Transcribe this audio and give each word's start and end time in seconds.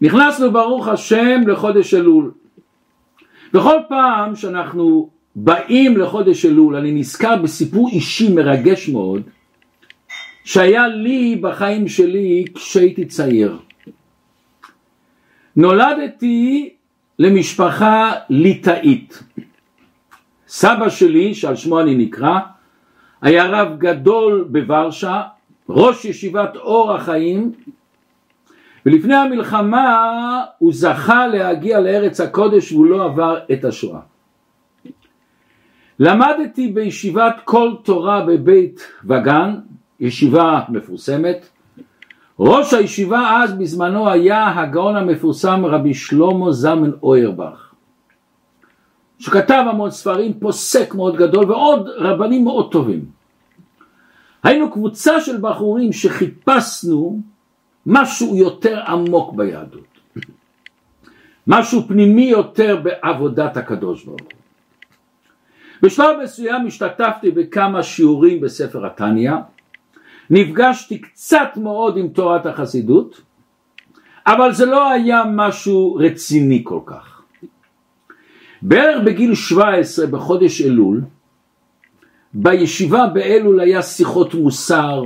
נכנסנו 0.00 0.50
ברוך 0.50 0.88
השם 0.88 1.40
לחודש 1.46 1.94
אלול. 1.94 2.30
בכל 3.52 3.76
פעם 3.88 4.36
שאנחנו 4.36 5.10
באים 5.36 5.96
לחודש 5.96 6.46
אלול 6.46 6.76
אני 6.76 6.92
נזכר 6.92 7.36
בסיפור 7.36 7.88
אישי 7.88 8.34
מרגש 8.34 8.88
מאוד 8.88 9.22
שהיה 10.44 10.88
לי 10.88 11.36
בחיים 11.36 11.88
שלי 11.88 12.44
כשהייתי 12.54 13.04
צעיר. 13.04 13.58
נולדתי 15.56 16.70
למשפחה 17.18 18.12
ליטאית. 18.30 19.22
סבא 20.48 20.88
שלי, 20.88 21.34
שעל 21.34 21.56
שמו 21.56 21.80
אני 21.80 21.94
נקרא, 21.94 22.38
היה 23.22 23.46
רב 23.46 23.78
גדול 23.78 24.48
בוורשה, 24.50 25.22
ראש 25.68 26.04
ישיבת 26.04 26.56
אור 26.56 26.92
החיים, 26.92 27.52
ולפני 28.86 29.14
המלחמה 29.14 30.44
הוא 30.58 30.72
זכה 30.72 31.26
להגיע 31.26 31.80
לארץ 31.80 32.20
הקודש 32.20 32.72
והוא 32.72 32.86
לא 32.86 33.04
עבר 33.04 33.38
את 33.52 33.64
השואה. 33.64 34.00
למדתי 35.98 36.68
בישיבת 36.68 37.36
כל 37.44 37.72
תורה 37.82 38.24
בבית 38.26 38.80
וגן, 39.04 39.54
ישיבה 40.00 40.60
מפורסמת, 40.68 41.48
ראש 42.38 42.74
הישיבה 42.74 43.42
אז 43.42 43.54
בזמנו 43.54 44.10
היה 44.10 44.60
הגאון 44.60 44.96
המפורסם 44.96 45.64
רבי 45.64 45.94
שלמה 45.94 46.52
זמן 46.52 46.90
אוירבך 47.02 47.68
שכתב 49.18 49.64
המון 49.70 49.90
ספרים, 49.90 50.38
פוסק 50.40 50.94
מאוד 50.94 51.16
גדול 51.16 51.50
ועוד 51.50 51.88
רבנים 51.96 52.44
מאוד 52.44 52.72
טובים. 52.72 53.04
היינו 54.42 54.70
קבוצה 54.70 55.20
של 55.20 55.40
בחורים 55.40 55.92
שחיפשנו 55.92 57.20
משהו 57.90 58.36
יותר 58.36 58.80
עמוק 58.86 59.34
ביהדות, 59.34 59.98
משהו 61.46 61.88
פנימי 61.88 62.24
יותר 62.24 62.80
בעבודת 62.82 63.56
הקדוש 63.56 64.04
ברוך 64.04 64.20
הוא. 64.20 64.28
בשלב 65.82 66.16
מסוים 66.22 66.66
השתתפתי 66.66 67.30
בכמה 67.30 67.82
שיעורים 67.82 68.40
בספר 68.40 68.86
התניא 68.86 69.32
נפגשתי 70.30 70.98
קצת 70.98 71.48
מאוד 71.56 71.96
עם 71.96 72.08
תורת 72.08 72.46
החסידות, 72.46 73.20
אבל 74.26 74.52
זה 74.52 74.66
לא 74.66 74.90
היה 74.90 75.22
משהו 75.34 75.94
רציני 75.94 76.60
כל 76.64 76.80
כך. 76.86 77.22
בערך 78.62 79.02
בגיל 79.04 79.34
17 79.34 80.06
בחודש 80.06 80.62
אלול, 80.62 81.00
בישיבה 82.34 83.06
באלול 83.06 83.60
היה 83.60 83.82
שיחות 83.82 84.34
מוסר, 84.34 85.04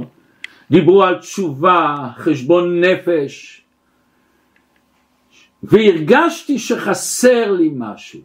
דיברו 0.71 1.03
על 1.03 1.19
תשובה, 1.19 2.09
חשבון 2.17 2.81
נפש, 2.81 3.63
והרגשתי 5.63 6.59
שחסר 6.59 7.53
לי 7.53 7.71
משהו. 7.77 8.21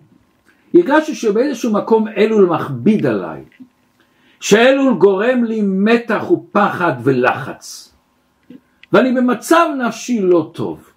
הרגשתי 0.73 1.15
שבאיזשהו 1.15 1.73
מקום 1.73 2.07
אלול 2.07 2.45
מכביד 2.45 3.05
עליי. 3.05 3.43
שאלול 4.39 4.93
גורם 4.93 5.43
לי 5.43 5.61
מתח 5.61 6.31
ופחד 6.31 6.93
ולחץ 7.03 7.93
ואני 8.93 9.11
במצב 9.11 9.67
נפשי 9.77 10.21
לא 10.21 10.51
טוב 10.53 10.89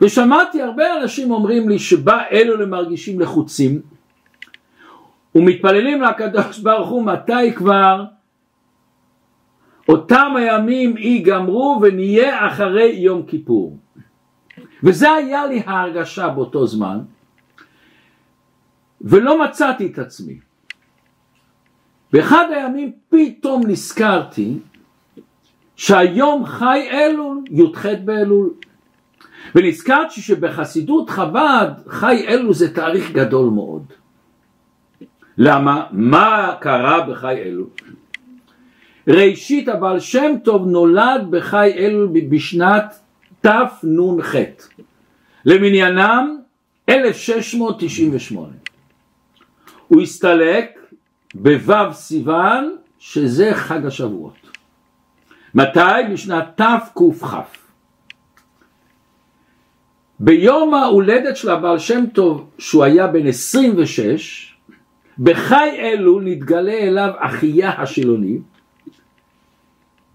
ושמעתי 0.00 0.62
הרבה 0.62 0.84
אנשים 1.02 1.30
אומרים 1.30 1.68
לי 1.68 1.78
שבא 1.78 2.22
אלול 2.32 2.62
הם 2.62 2.70
מרגישים 2.70 3.20
לחוצים 3.20 3.80
ומתפללים 5.34 6.02
לקדוש 6.02 6.58
ברוך 6.58 6.88
הוא 6.88 7.04
מתי 7.04 7.52
כבר 7.54 8.04
אותם 9.88 10.32
הימים 10.36 10.96
ייגמרו 10.96 11.78
ונהיה 11.82 12.46
אחרי 12.46 12.92
יום 12.92 13.26
כיפור 13.26 13.78
וזה 14.82 15.12
היה 15.12 15.46
לי 15.46 15.62
ההרגשה 15.66 16.28
באותו 16.28 16.66
זמן 16.66 16.98
ולא 19.00 19.44
מצאתי 19.44 19.86
את 19.86 19.98
עצמי 19.98 20.38
באחד 22.12 22.46
הימים 22.50 22.92
פתאום 23.08 23.62
נזכרתי 23.66 24.58
שהיום 25.76 26.46
חי 26.46 26.88
אלול, 26.90 27.44
י"ח 27.50 27.86
באלול. 28.04 28.50
ונזכרתי 29.54 30.20
שבחסידות 30.20 31.10
חב"ד 31.10 31.70
חי 31.88 32.24
אלול 32.28 32.54
זה 32.54 32.74
תאריך 32.74 33.12
גדול 33.12 33.50
מאוד. 33.50 33.82
למה? 35.38 35.86
מה 35.92 36.54
קרה 36.60 37.00
בחי 37.00 37.42
אלול? 37.42 37.66
ראשית 39.08 39.68
הבעל 39.68 40.00
שם 40.00 40.32
טוב 40.44 40.66
נולד 40.66 41.26
בחי 41.30 41.72
אלול 41.76 42.08
בשנת 42.28 42.98
תנ"ח 43.40 44.34
למניינם 45.44 46.36
1698 46.88 48.52
הוא 49.88 50.02
הסתלק 50.02 50.78
בו' 51.34 51.92
סיוון 51.92 52.76
שזה 52.98 53.50
חג 53.54 53.86
השבועות. 53.86 54.50
מתי? 55.54 56.12
בשנת 56.12 56.44
תקכ. 56.54 57.24
ביום 60.20 60.74
ההולדת 60.74 61.36
של 61.36 61.50
הבעל 61.50 61.78
שם 61.78 62.04
טוב 62.12 62.50
שהוא 62.58 62.84
היה 62.84 63.06
בן 63.06 63.26
26 63.26 64.56
בחי 65.18 65.70
אלו 65.78 66.20
נתגלה 66.20 66.72
אליו 66.72 67.10
אחיה 67.18 67.82
השילוני 67.82 68.38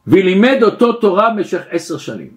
ולימד 0.07 0.59
אותו 0.63 0.94
תורה 0.94 1.29
במשך 1.29 1.62
עשר 1.69 1.97
שנים. 1.97 2.31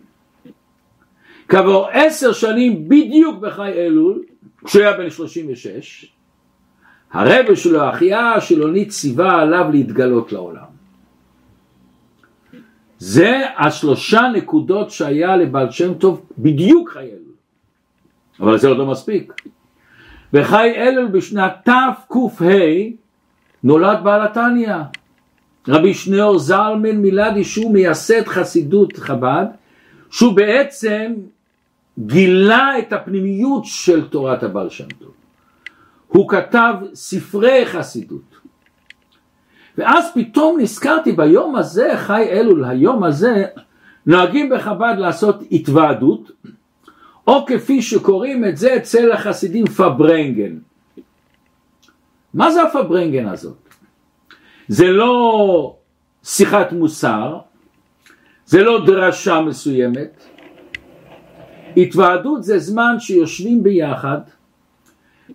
כעבור 1.49 1.89
עשר 1.89 2.33
שנים 2.33 2.89
בדיוק 2.89 3.41
בחי 3.41 3.73
אלול, 3.73 4.23
כשהוא 4.65 4.83
היה 4.83 4.93
בן 4.93 5.11
36, 5.11 6.07
הרבה 7.13 7.57
שלו, 7.57 7.91
אחיה 7.91 8.33
השילונית 8.33 8.89
ציווה 8.89 9.43
עליו 9.43 9.67
להתגלות 9.73 10.33
לעולם. 10.33 10.75
זה 12.99 13.43
השלושה 13.59 14.23
נקודות 14.35 14.91
שהיה 14.91 15.37
לבעל 15.37 15.71
שם 15.71 15.95
טוב 15.95 16.29
בדיוק 16.39 16.91
חי 16.91 17.01
אלול. 17.01 17.35
אבל 18.41 18.59
זה 18.59 18.69
עוד 18.69 18.79
לא 18.79 18.87
מספיק. 18.87 19.33
וחי 20.33 20.73
אלול 20.77 21.07
בשנת 21.07 21.53
תק"ה 21.65 22.45
נולד 23.65 23.99
בעל 24.05 24.23
התניא. 24.23 24.77
רבי 25.69 25.95
שניאור 25.95 26.39
זלמן 26.39 26.97
מילדי 26.97 27.45
שהוא 27.45 27.73
מייסד 27.73 28.27
חסידות 28.27 28.97
חב"ד, 28.97 29.47
שהוא 30.11 30.37
בעצם 30.37 31.13
גילה 31.99 32.79
את 32.79 32.93
הפנימיות 32.93 33.65
של 33.65 34.09
תורת 34.09 34.43
הבעל 34.43 34.71
שם 34.71 34.89
טוב. 34.99 35.13
הוא 36.09 36.29
כתב 36.29 36.75
ספרי 36.95 37.67
חסידות. 37.67 38.35
ואז 39.79 40.05
פתאום 40.15 40.61
נזכרתי 40.61 41.13
ביום 41.13 41.57
הזה, 41.57 41.93
חי 41.97 42.23
אלול, 42.31 42.65
היום 42.65 43.05
הזה, 43.05 43.45
נוהגים 44.07 44.51
בחב"ד 44.51 44.95
לעשות 44.99 45.43
התוועדות, 45.53 46.31
או 47.27 47.47
כפי 47.47 47.83
שקוראים 47.83 48.45
את 48.45 48.57
זה 48.57 48.77
אצל 48.77 49.13
החסידים 49.13 49.67
פברנגן. 49.67 50.59
מה 52.35 52.51
זה 52.51 52.63
הפברנגן 52.63 53.27
הזאת? 53.27 53.74
זה 54.69 54.91
לא 54.91 55.77
שיחת 56.23 56.73
מוסר, 56.73 57.39
זה 58.47 58.63
לא 58.63 58.87
דרשה 58.87 59.41
מסוימת. 59.41 60.25
התוועדות 61.77 62.43
זה 62.45 62.59
זמן 62.59 62.97
שיושבים 62.99 63.63
ביחד 63.63 64.21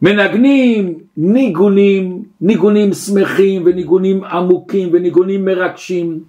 מנגנים 0.01 1.00
ניגונים, 1.18 2.23
ניגונים 2.41 2.94
שמחים 2.94 3.63
וניגונים 3.66 4.23
עמוקים 4.23 4.89
וניגונים 4.94 5.45
מרגשים, 5.45 6.23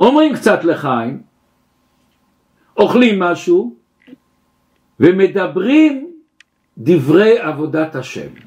אומרים 0.00 0.34
קצת 0.34 0.64
לחיים, 0.64 1.22
אוכלים 2.76 3.18
משהו 3.18 3.76
ומדברים 5.00 6.10
דברי 6.78 7.38
עבודת 7.38 7.94
השם. 7.94 8.43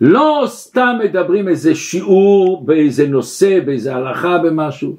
לא 0.00 0.44
סתם 0.46 0.98
מדברים 1.04 1.48
איזה 1.48 1.74
שיעור 1.74 2.64
באיזה 2.64 3.08
נושא, 3.08 3.60
באיזה 3.60 3.94
הלכה, 3.94 4.38
במשהו, 4.38 4.96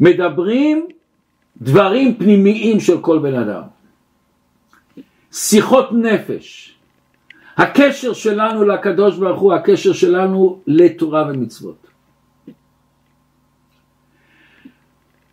מדברים 0.00 0.86
דברים 1.62 2.14
פנימיים 2.14 2.80
של 2.80 3.00
כל 3.00 3.18
בן 3.18 3.34
אדם. 3.34 3.62
שיחות 5.32 5.92
נפש, 5.92 6.74
הקשר 7.56 8.12
שלנו 8.12 8.64
לקדוש 8.64 9.18
ברוך 9.18 9.40
הוא, 9.40 9.52
הקשר 9.52 9.92
שלנו 9.92 10.60
לתורה 10.66 11.26
ומצוות. 11.28 11.86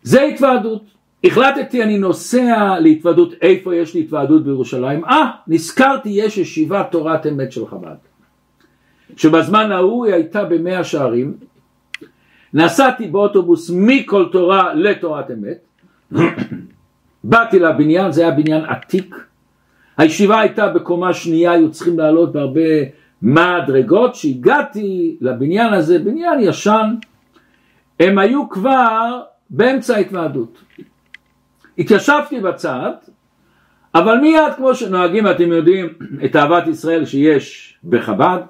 זה 0.02 0.22
התוועדות. 0.22 0.82
החלטתי 1.24 1.82
אני 1.82 1.98
נוסע 1.98 2.78
להתוועדות, 2.80 3.34
איפה 3.42 3.76
יש 3.76 3.94
לי 3.94 4.00
התוועדות 4.00 4.44
בירושלים? 4.44 5.04
אה, 5.04 5.30
נזכרתי 5.46 6.08
יש 6.08 6.38
ישיבת 6.38 6.86
תורת 6.90 7.26
אמת 7.26 7.52
של 7.52 7.66
חב"ד. 7.66 8.09
שבזמן 9.16 9.72
ההוא 9.72 10.06
היא 10.06 10.14
הייתה 10.14 10.44
במאה 10.44 10.84
שערים, 10.84 11.34
נסעתי 12.54 13.08
באוטובוס 13.08 13.70
מכל 13.74 14.28
תורה 14.32 14.74
לתורת 14.74 15.30
אמת, 15.30 15.88
באתי 17.24 17.58
לבניין, 17.58 18.12
זה 18.12 18.22
היה 18.22 18.30
בניין 18.30 18.64
עתיק, 18.64 19.24
הישיבה 19.96 20.40
הייתה 20.40 20.68
בקומה 20.68 21.14
שנייה, 21.14 21.52
היו 21.52 21.70
צריכים 21.70 21.98
לעלות 21.98 22.32
בהרבה 22.32 22.60
מדרגות, 23.22 24.12
כשהגעתי 24.12 25.16
לבניין 25.20 25.72
הזה, 25.72 25.98
בניין 25.98 26.40
ישן, 26.40 26.94
הם 28.00 28.18
היו 28.18 28.48
כבר 28.48 29.20
באמצע 29.50 29.96
ההתוועדות. 29.96 30.58
התיישבתי 31.78 32.40
בצד, 32.40 32.92
אבל 33.94 34.18
מיד 34.18 34.54
כמו 34.56 34.74
שנוהגים, 34.74 35.26
אתם 35.26 35.52
יודעים, 35.52 35.88
את 36.24 36.36
אהבת 36.36 36.66
ישראל 36.66 37.04
שיש 37.04 37.76
בחב"ד, 37.84 38.40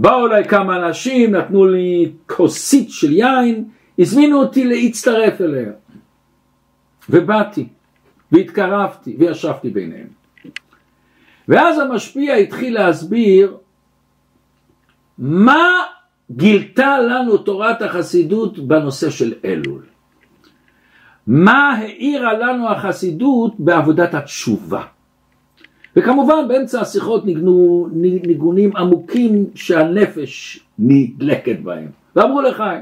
באו 0.00 0.26
אליי 0.26 0.44
כמה 0.44 0.76
אנשים, 0.76 1.34
נתנו 1.34 1.66
לי 1.66 2.12
כוסית 2.26 2.90
של 2.90 3.12
יין, 3.12 3.64
הזמינו 3.98 4.40
אותי 4.40 4.64
להצטרף 4.64 5.40
אליה. 5.40 5.72
ובאתי, 7.10 7.68
והתקרבתי, 8.32 9.16
וישבתי 9.18 9.70
ביניהם. 9.70 10.06
ואז 11.48 11.78
המשפיע 11.78 12.34
התחיל 12.34 12.74
להסביר 12.74 13.56
מה 15.18 15.68
גילתה 16.30 16.98
לנו 16.98 17.38
תורת 17.38 17.82
החסידות 17.82 18.58
בנושא 18.58 19.10
של 19.10 19.34
אלול. 19.44 19.82
מה 21.26 21.72
העירה 21.72 22.32
לנו 22.32 22.70
החסידות 22.70 23.54
בעבודת 23.58 24.14
התשובה. 24.14 24.82
וכמובן 25.98 26.48
באמצע 26.48 26.80
השיחות 26.80 27.26
ניגנו 27.26 27.88
ניגונים 28.26 28.76
עמוקים 28.76 29.46
שהנפש 29.54 30.60
נדלקת 30.78 31.60
בהם. 31.62 31.88
ואמרו 32.16 32.42
לחיים. 32.42 32.80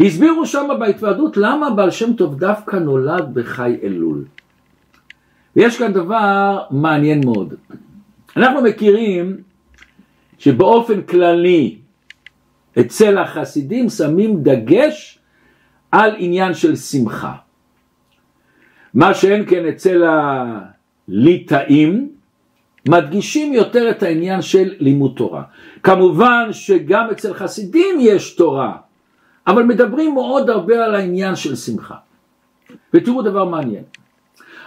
הסבירו 0.00 0.46
שם 0.46 0.68
בהתוועדות 0.78 1.36
למה 1.36 1.70
בעל 1.70 1.90
שם 1.90 2.12
טוב 2.12 2.38
דווקא 2.38 2.76
נולד 2.76 3.34
בחי 3.34 3.76
אלול. 3.82 4.24
ויש 5.56 5.78
כאן 5.78 5.92
דבר 5.92 6.62
מעניין 6.70 7.20
מאוד. 7.24 7.54
אנחנו 8.36 8.62
מכירים 8.62 9.36
שבאופן 10.38 11.02
כללי 11.02 11.76
אצל 12.80 13.18
החסידים 13.18 13.88
שמים 13.88 14.42
דגש 14.42 15.18
על 15.92 16.14
עניין 16.18 16.54
של 16.54 16.76
שמחה. 16.76 17.32
מה 18.94 19.14
שאין 19.14 19.44
כן 19.46 19.66
אצל 19.66 20.02
הליטאים, 21.08 22.12
מדגישים 22.88 23.52
יותר 23.52 23.90
את 23.90 24.02
העניין 24.02 24.42
של 24.42 24.74
לימוד 24.78 25.12
תורה. 25.16 25.42
כמובן 25.82 26.48
שגם 26.52 27.10
אצל 27.12 27.34
חסידים 27.34 27.96
יש 28.00 28.34
תורה, 28.34 28.76
אבל 29.46 29.62
מדברים 29.62 30.14
מאוד 30.14 30.50
הרבה 30.50 30.84
על 30.84 30.94
העניין 30.94 31.36
של 31.36 31.56
שמחה. 31.56 31.94
ותראו 32.94 33.22
דבר 33.22 33.44
מעניין. 33.44 33.84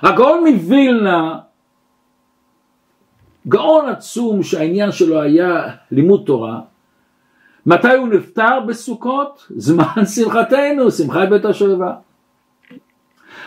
הגאון 0.01 0.43
מווילנה, 0.47 1.39
גאון 3.47 3.89
עצום 3.89 4.43
שהעניין 4.43 4.91
שלו 4.91 5.21
היה 5.21 5.67
לימוד 5.91 6.23
תורה, 6.25 6.59
מתי 7.65 7.95
הוא 7.95 8.07
נפטר 8.07 8.59
בסוכות? 8.67 9.47
זמן 9.55 10.05
שמחתנו, 10.15 10.91
שמחת 10.91 11.29
בית 11.29 11.45
השואבה. 11.45 11.95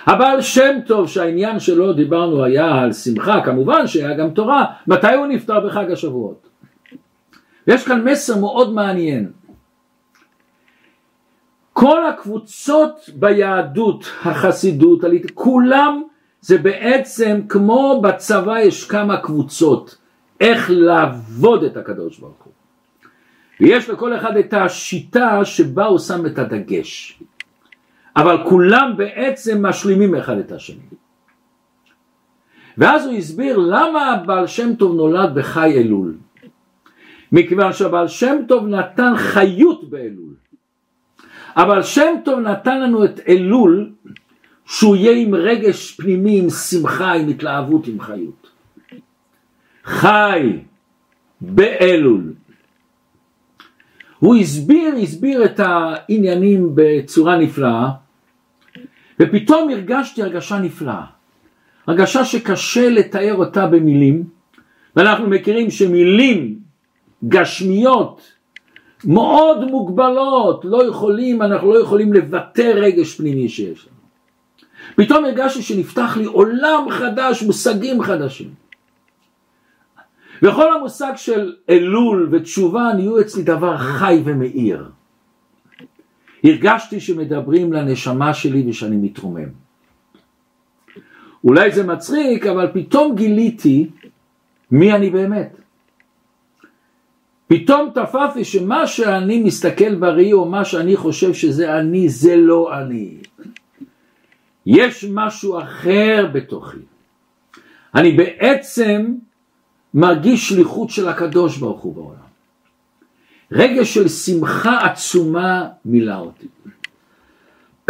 הבעל 0.06 0.40
שם 0.40 0.78
טוב 0.86 1.08
שהעניין 1.08 1.60
שלו 1.60 1.92
דיברנו 1.92 2.44
היה 2.44 2.74
על 2.74 2.92
שמחה, 2.92 3.40
כמובן 3.44 3.86
שהיה 3.86 4.14
גם 4.14 4.30
תורה, 4.30 4.64
מתי 4.86 5.14
הוא 5.14 5.26
נפטר 5.26 5.60
בחג 5.60 5.90
השבועות? 5.90 6.48
ויש 7.66 7.86
כאן 7.86 8.08
מסר 8.08 8.38
מאוד 8.38 8.72
מעניין. 8.72 9.30
כל 11.72 12.06
הקבוצות 12.06 13.10
ביהדות, 13.14 14.04
החסידות, 14.24 15.00
כולם 15.34 16.02
זה 16.40 16.58
בעצם 16.58 17.40
כמו 17.48 18.00
בצבא 18.02 18.58
יש 18.58 18.84
כמה 18.84 19.16
קבוצות, 19.16 19.96
איך 20.40 20.70
לעבוד 20.74 21.64
את 21.64 21.76
הקדוש 21.76 22.18
ברוך 22.18 22.42
הוא. 22.44 22.52
ויש 23.60 23.90
לכל 23.90 24.16
אחד 24.16 24.36
את 24.36 24.54
השיטה 24.54 25.44
שבה 25.44 25.86
הוא 25.86 25.98
שם 25.98 26.26
את 26.26 26.38
הדגש. 26.38 27.22
אבל 28.18 28.36
כולם 28.48 28.92
בעצם 28.96 29.66
משלימים 29.66 30.14
אחד 30.14 30.38
את 30.38 30.52
השני. 30.52 30.88
ואז 32.78 33.06
הוא 33.06 33.14
הסביר 33.14 33.56
למה 33.56 34.12
הבעל 34.12 34.46
שם 34.46 34.74
טוב 34.74 34.96
נולד 34.96 35.34
בחי 35.34 35.72
אלול. 35.78 36.14
מכיוון 37.32 37.72
שהבעל 37.72 38.08
שם 38.08 38.36
טוב 38.48 38.66
נתן 38.66 39.12
חיות 39.16 39.90
באלול. 39.90 40.34
אבל 41.56 41.82
שם 41.82 42.14
טוב 42.24 42.38
נתן 42.38 42.80
לנו 42.80 43.04
את 43.04 43.20
אלול 43.28 43.90
שהוא 44.66 44.96
יהיה 44.96 45.12
עם 45.12 45.34
רגש 45.34 45.92
פנימי, 45.92 46.38
עם 46.38 46.50
שמחה, 46.50 47.12
עם 47.12 47.28
התלהבות, 47.28 47.86
עם 47.86 48.00
חיות. 48.00 48.50
חי 49.84 50.58
באלול. 51.40 52.32
הוא 54.18 54.36
הסביר, 54.36 54.94
הסביר 54.94 55.44
את 55.44 55.60
העניינים 55.60 56.70
בצורה 56.74 57.38
נפלאה, 57.38 57.90
ופתאום 59.20 59.70
הרגשתי 59.70 60.22
הרגשה 60.22 60.58
נפלאה. 60.58 61.04
הרגשה 61.86 62.24
שקשה 62.24 62.90
לתאר 62.90 63.34
אותה 63.34 63.66
במילים, 63.66 64.24
ואנחנו 64.96 65.26
מכירים 65.26 65.70
שמילים 65.70 66.58
גשמיות 67.28 68.32
מאוד 69.04 69.64
מוגבלות, 69.64 70.64
לא 70.64 70.88
יכולים, 70.88 71.42
אנחנו 71.42 71.72
לא 71.72 71.78
יכולים 71.78 72.12
לבטא 72.12 72.72
רגש 72.74 73.14
פנימי 73.14 73.48
שיש 73.48 73.86
לנו. 73.86 73.98
פתאום 74.96 75.24
הרגשתי 75.24 75.62
שנפתח 75.62 76.16
לי 76.16 76.24
עולם 76.24 76.86
חדש, 76.90 77.42
מושגים 77.42 78.02
חדשים. 78.02 78.50
וכל 80.42 80.72
המושג 80.76 81.12
של 81.16 81.54
אלול 81.70 82.28
ותשובה 82.32 82.92
נהיו 82.96 83.20
אצלי 83.20 83.42
דבר 83.42 83.76
חי 83.76 84.22
ומאיר. 84.24 84.84
הרגשתי 86.44 87.00
שמדברים 87.00 87.72
לנשמה 87.72 88.34
שלי 88.34 88.64
ושאני 88.68 88.96
מתרומם. 88.96 89.48
אולי 91.44 91.72
זה 91.72 91.86
מצחיק, 91.86 92.46
אבל 92.46 92.70
פתאום 92.74 93.14
גיליתי 93.14 93.90
מי 94.70 94.92
אני 94.92 95.10
באמת. 95.10 95.56
פתאום 97.46 97.90
תפסתי 97.94 98.44
שמה 98.44 98.86
שאני 98.86 99.42
מסתכל 99.42 99.94
בראי 99.94 100.32
או 100.32 100.44
מה 100.44 100.64
שאני 100.64 100.96
חושב 100.96 101.34
שזה 101.34 101.78
אני, 101.78 102.08
זה 102.08 102.36
לא 102.36 102.78
אני. 102.78 103.14
יש 104.66 105.04
משהו 105.04 105.58
אחר 105.58 106.30
בתוכי. 106.32 106.78
אני 107.94 108.12
בעצם 108.12 109.14
מרגיש 109.94 110.48
שליחות 110.48 110.90
של 110.90 111.08
הקדוש 111.08 111.58
ברוך 111.58 111.80
הוא 111.80 111.94
בעולם. 111.94 112.27
רגש 113.52 113.94
של 113.94 114.08
שמחה 114.08 114.86
עצומה 114.86 115.68
מילא 115.84 116.16
אותי. 116.16 116.46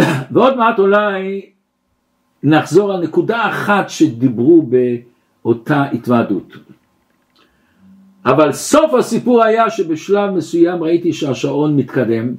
ועוד 0.33 0.57
מעט 0.57 0.79
אולי 0.79 1.51
נחזור 2.43 2.93
על 2.93 3.03
נקודה 3.03 3.49
אחת 3.49 3.91
שדיברו 3.91 4.69
באותה 5.43 5.85
התוועדות. 5.85 6.53
אבל 8.25 8.53
סוף 8.53 8.95
הסיפור 8.95 9.43
היה 9.43 9.71
שבשלב 9.71 10.31
מסוים 10.31 10.83
ראיתי 10.83 11.13
שהשעון 11.13 11.77
מתקדם. 11.77 12.35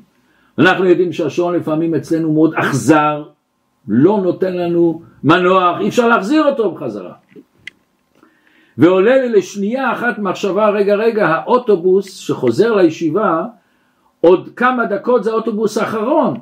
אנחנו 0.57 0.85
יודעים 0.85 1.13
שהשעון 1.13 1.55
לפעמים 1.55 1.95
אצלנו 1.95 2.33
מאוד 2.33 2.53
אכזר, 2.53 3.23
לא 3.87 4.21
נותן 4.23 4.53
לנו 4.53 5.01
מנוח, 5.23 5.79
אי 5.79 5.89
אפשר 5.89 6.07
להחזיר 6.07 6.43
אותו 6.43 6.71
בחזרה. 6.71 7.13
ועולה 8.79 9.17
לי 9.17 9.29
לשנייה 9.29 9.93
אחת 9.93 10.19
מחשבה, 10.19 10.69
רגע 10.69 10.95
רגע, 10.95 11.27
האוטובוס 11.27 12.19
שחוזר 12.19 12.75
לישיבה, 12.75 13.43
עוד 14.21 14.49
כמה 14.55 14.85
דקות 14.85 15.23
זה 15.23 15.31
האוטובוס 15.31 15.77
האחרון. 15.77 16.39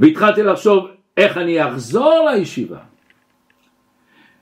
והתחלתי 0.00 0.42
לחשוב 0.42 0.86
איך 1.16 1.38
אני 1.38 1.68
אחזור 1.68 2.28
לישיבה. 2.30 2.78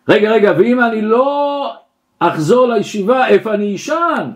רגע 0.08 0.30
רגע, 0.30 0.52
ואם 0.58 0.80
אני 0.80 1.02
לא 1.02 1.72
אחזור 2.18 2.68
לישיבה, 2.68 3.28
איפה 3.28 3.54
אני 3.54 3.74
אשן? 3.74 4.30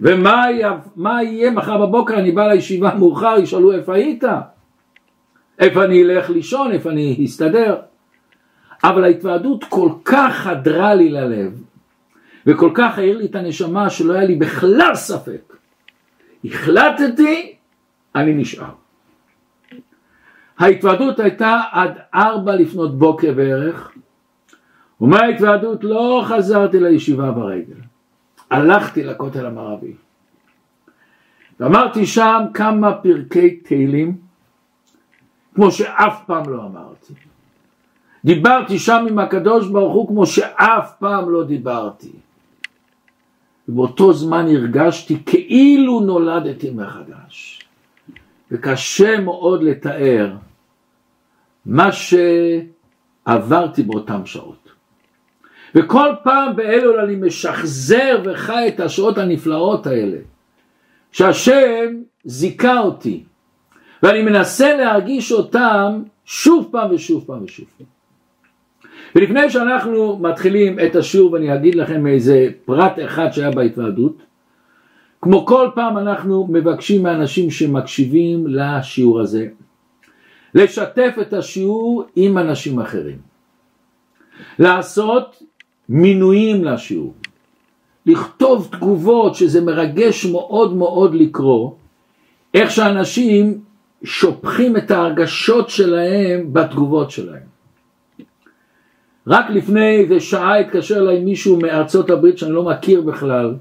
ומה 0.00 1.22
יהיה 1.22 1.50
מחר 1.50 1.86
בבוקר, 1.86 2.14
אני 2.14 2.32
בא 2.32 2.48
לישיבה 2.48 2.94
מאוחר, 2.94 3.34
ישאלו 3.38 3.72
איפה 3.72 3.94
היית? 3.94 4.24
איפה 5.58 5.84
אני 5.84 6.02
אלך 6.02 6.30
לישון, 6.30 6.72
איפה 6.72 6.90
אני 6.90 7.24
אסתדר? 7.24 7.76
אבל 8.84 9.04
ההתוועדות 9.04 9.64
כל 9.64 9.90
כך 10.04 10.34
חדרה 10.34 10.94
לי 10.94 11.08
ללב, 11.08 11.62
וכל 12.46 12.70
כך 12.74 12.98
העיר 12.98 13.18
לי 13.18 13.26
את 13.26 13.34
הנשמה 13.34 13.90
שלא 13.90 14.12
היה 14.12 14.24
לי 14.24 14.36
בכלל 14.36 14.94
ספק. 14.94 15.56
החלטתי, 16.44 17.56
אני 18.14 18.34
נשאר. 18.34 18.70
ההתוועדות 20.58 21.20
הייתה 21.20 21.60
עד 21.72 21.98
ארבע 22.14 22.54
לפנות 22.54 22.98
בוקר 22.98 23.32
בערך, 23.32 23.92
ומההתוועדות 25.00 25.84
לא 25.84 26.24
חזרתי 26.28 26.80
לישיבה 26.80 27.30
ברגל, 27.30 27.80
הלכתי 28.50 29.04
לכותל 29.04 29.46
המערבי. 29.46 29.92
ואמרתי 31.60 32.06
שם 32.06 32.44
כמה 32.54 32.92
פרקי 32.94 33.56
תהילים, 33.56 34.16
כמו 35.54 35.70
שאף 35.70 36.22
פעם 36.26 36.48
לא 36.50 36.62
אמרתי. 36.62 37.29
דיברתי 38.24 38.78
שם 38.78 39.06
עם 39.08 39.18
הקדוש 39.18 39.68
ברוך 39.68 39.94
הוא 39.94 40.08
כמו 40.08 40.26
שאף 40.26 40.92
פעם 40.98 41.30
לא 41.30 41.44
דיברתי. 41.44 42.12
ובאותו 43.68 44.12
זמן 44.12 44.46
הרגשתי 44.48 45.16
כאילו 45.26 46.00
נולדתי 46.00 46.70
מחדש. 46.70 47.60
וקשה 48.50 49.20
מאוד 49.20 49.62
לתאר 49.62 50.32
מה 51.66 51.88
שעברתי 51.92 53.82
באותן 53.82 54.26
שעות. 54.26 54.68
וכל 55.74 56.08
פעם 56.22 56.56
באלול 56.56 57.00
אני 57.00 57.16
משחזר 57.16 58.22
וחי 58.24 58.68
את 58.68 58.80
השעות 58.80 59.18
הנפלאות 59.18 59.86
האלה, 59.86 60.18
שהשם 61.12 62.02
זיכה 62.24 62.78
אותי, 62.78 63.24
ואני 64.02 64.22
מנסה 64.22 64.76
להרגיש 64.76 65.32
אותם 65.32 66.02
שוב 66.24 66.68
פעם 66.72 66.94
ושוב 66.94 67.24
פעם 67.26 67.44
ושוב 67.44 67.66
פעם. 67.78 67.99
ולפני 69.14 69.50
שאנחנו 69.50 70.18
מתחילים 70.18 70.80
את 70.80 70.96
השיעור 70.96 71.32
ואני 71.32 71.54
אגיד 71.54 71.74
לכם 71.74 72.06
איזה 72.06 72.48
פרט 72.64 72.92
אחד 73.04 73.28
שהיה 73.32 73.50
בהתוועדות, 73.50 74.22
כמו 75.22 75.46
כל 75.46 75.68
פעם 75.74 75.98
אנחנו 75.98 76.46
מבקשים 76.50 77.02
מאנשים 77.02 77.50
שמקשיבים 77.50 78.46
לשיעור 78.46 79.20
הזה, 79.20 79.46
לשתף 80.54 81.14
את 81.20 81.32
השיעור 81.32 82.04
עם 82.16 82.38
אנשים 82.38 82.80
אחרים, 82.80 83.18
לעשות 84.58 85.42
מינויים 85.88 86.64
לשיעור, 86.64 87.14
לכתוב 88.06 88.68
תגובות 88.72 89.34
שזה 89.34 89.60
מרגש 89.60 90.26
מאוד 90.26 90.76
מאוד 90.76 91.14
לקרוא, 91.14 91.70
איך 92.54 92.70
שאנשים 92.70 93.60
שופכים 94.04 94.76
את 94.76 94.90
ההרגשות 94.90 95.70
שלהם 95.70 96.52
בתגובות 96.52 97.10
שלהם. 97.10 97.59
רק 99.30 99.50
לפני 99.50 99.96
איזה 99.96 100.20
שעה 100.20 100.58
התקשר 100.58 100.98
אליי 100.98 101.20
מישהו 101.20 101.60
מארצות 101.60 102.10
הברית 102.10 102.38
שאני 102.38 102.52
לא 102.52 102.62
מכיר 102.62 103.00
בכלל 103.00 103.54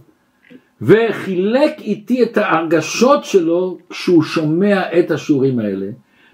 וחילק 0.81 1.79
איתי 1.79 2.23
את 2.23 2.37
ההרגשות 2.37 3.25
שלו 3.25 3.77
כשהוא 3.89 4.23
שומע 4.23 4.99
את 4.99 5.11
השיעורים 5.11 5.59
האלה 5.59 5.87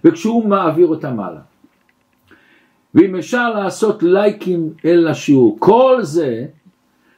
וכשהוא 0.03 0.47
מעביר 0.47 0.87
אותם 0.87 1.19
הלאה. 1.19 1.41
ואם 2.95 3.15
אפשר 3.15 3.53
לעשות 3.53 4.03
לייקים 4.03 4.69
אל 4.85 5.07
השיעור, 5.07 5.55
כל 5.59 5.99
זה 6.01 6.45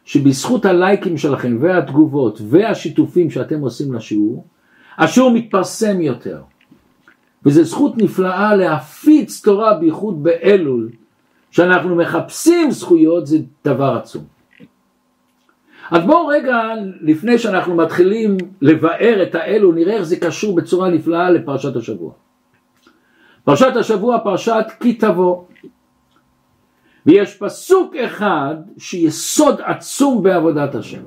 שבזכות 0.05 0.65
הלייקים 0.65 1.17
שלכם 1.17 1.57
והתגובות 1.59 2.41
והשיתופים 2.47 3.29
שאתם 3.29 3.59
עושים 3.59 3.93
לשיעור, 3.93 4.45
השיעור 4.97 5.31
מתפרסם 5.31 6.01
יותר. 6.01 6.41
וזו 7.45 7.63
זכות 7.63 7.97
נפלאה 7.97 8.55
להפיץ 8.55 9.41
תורה 9.41 9.73
בייחוד 9.73 10.23
באלול, 10.23 10.89
שאנחנו 11.57 11.95
מחפשים 11.95 12.71
זכויות 12.71 13.27
זה 13.27 13.37
דבר 13.65 13.97
עצום. 14.01 14.23
אז 15.91 16.05
בואו 16.05 16.27
רגע, 16.27 16.61
לפני 17.01 17.37
שאנחנו 17.39 17.75
מתחילים 17.75 18.37
לבאר 18.61 19.23
את 19.23 19.35
האלול, 19.35 19.75
נראה 19.75 19.93
איך 19.93 20.03
זה 20.03 20.15
קשור 20.15 20.55
בצורה 20.55 20.89
נפלאה 20.89 21.29
לפרשת 21.29 21.75
השבוע. 21.75 22.11
פרשת 23.43 23.75
השבוע 23.75 24.19
פרשת 24.19 24.65
כי 24.79 24.93
תבוא. 24.93 25.43
ויש 27.05 27.37
פסוק 27.37 27.95
אחד 27.95 28.55
שיסוד 28.77 29.61
עצום 29.61 30.23
בעבודת 30.23 30.75
השם. 30.75 31.01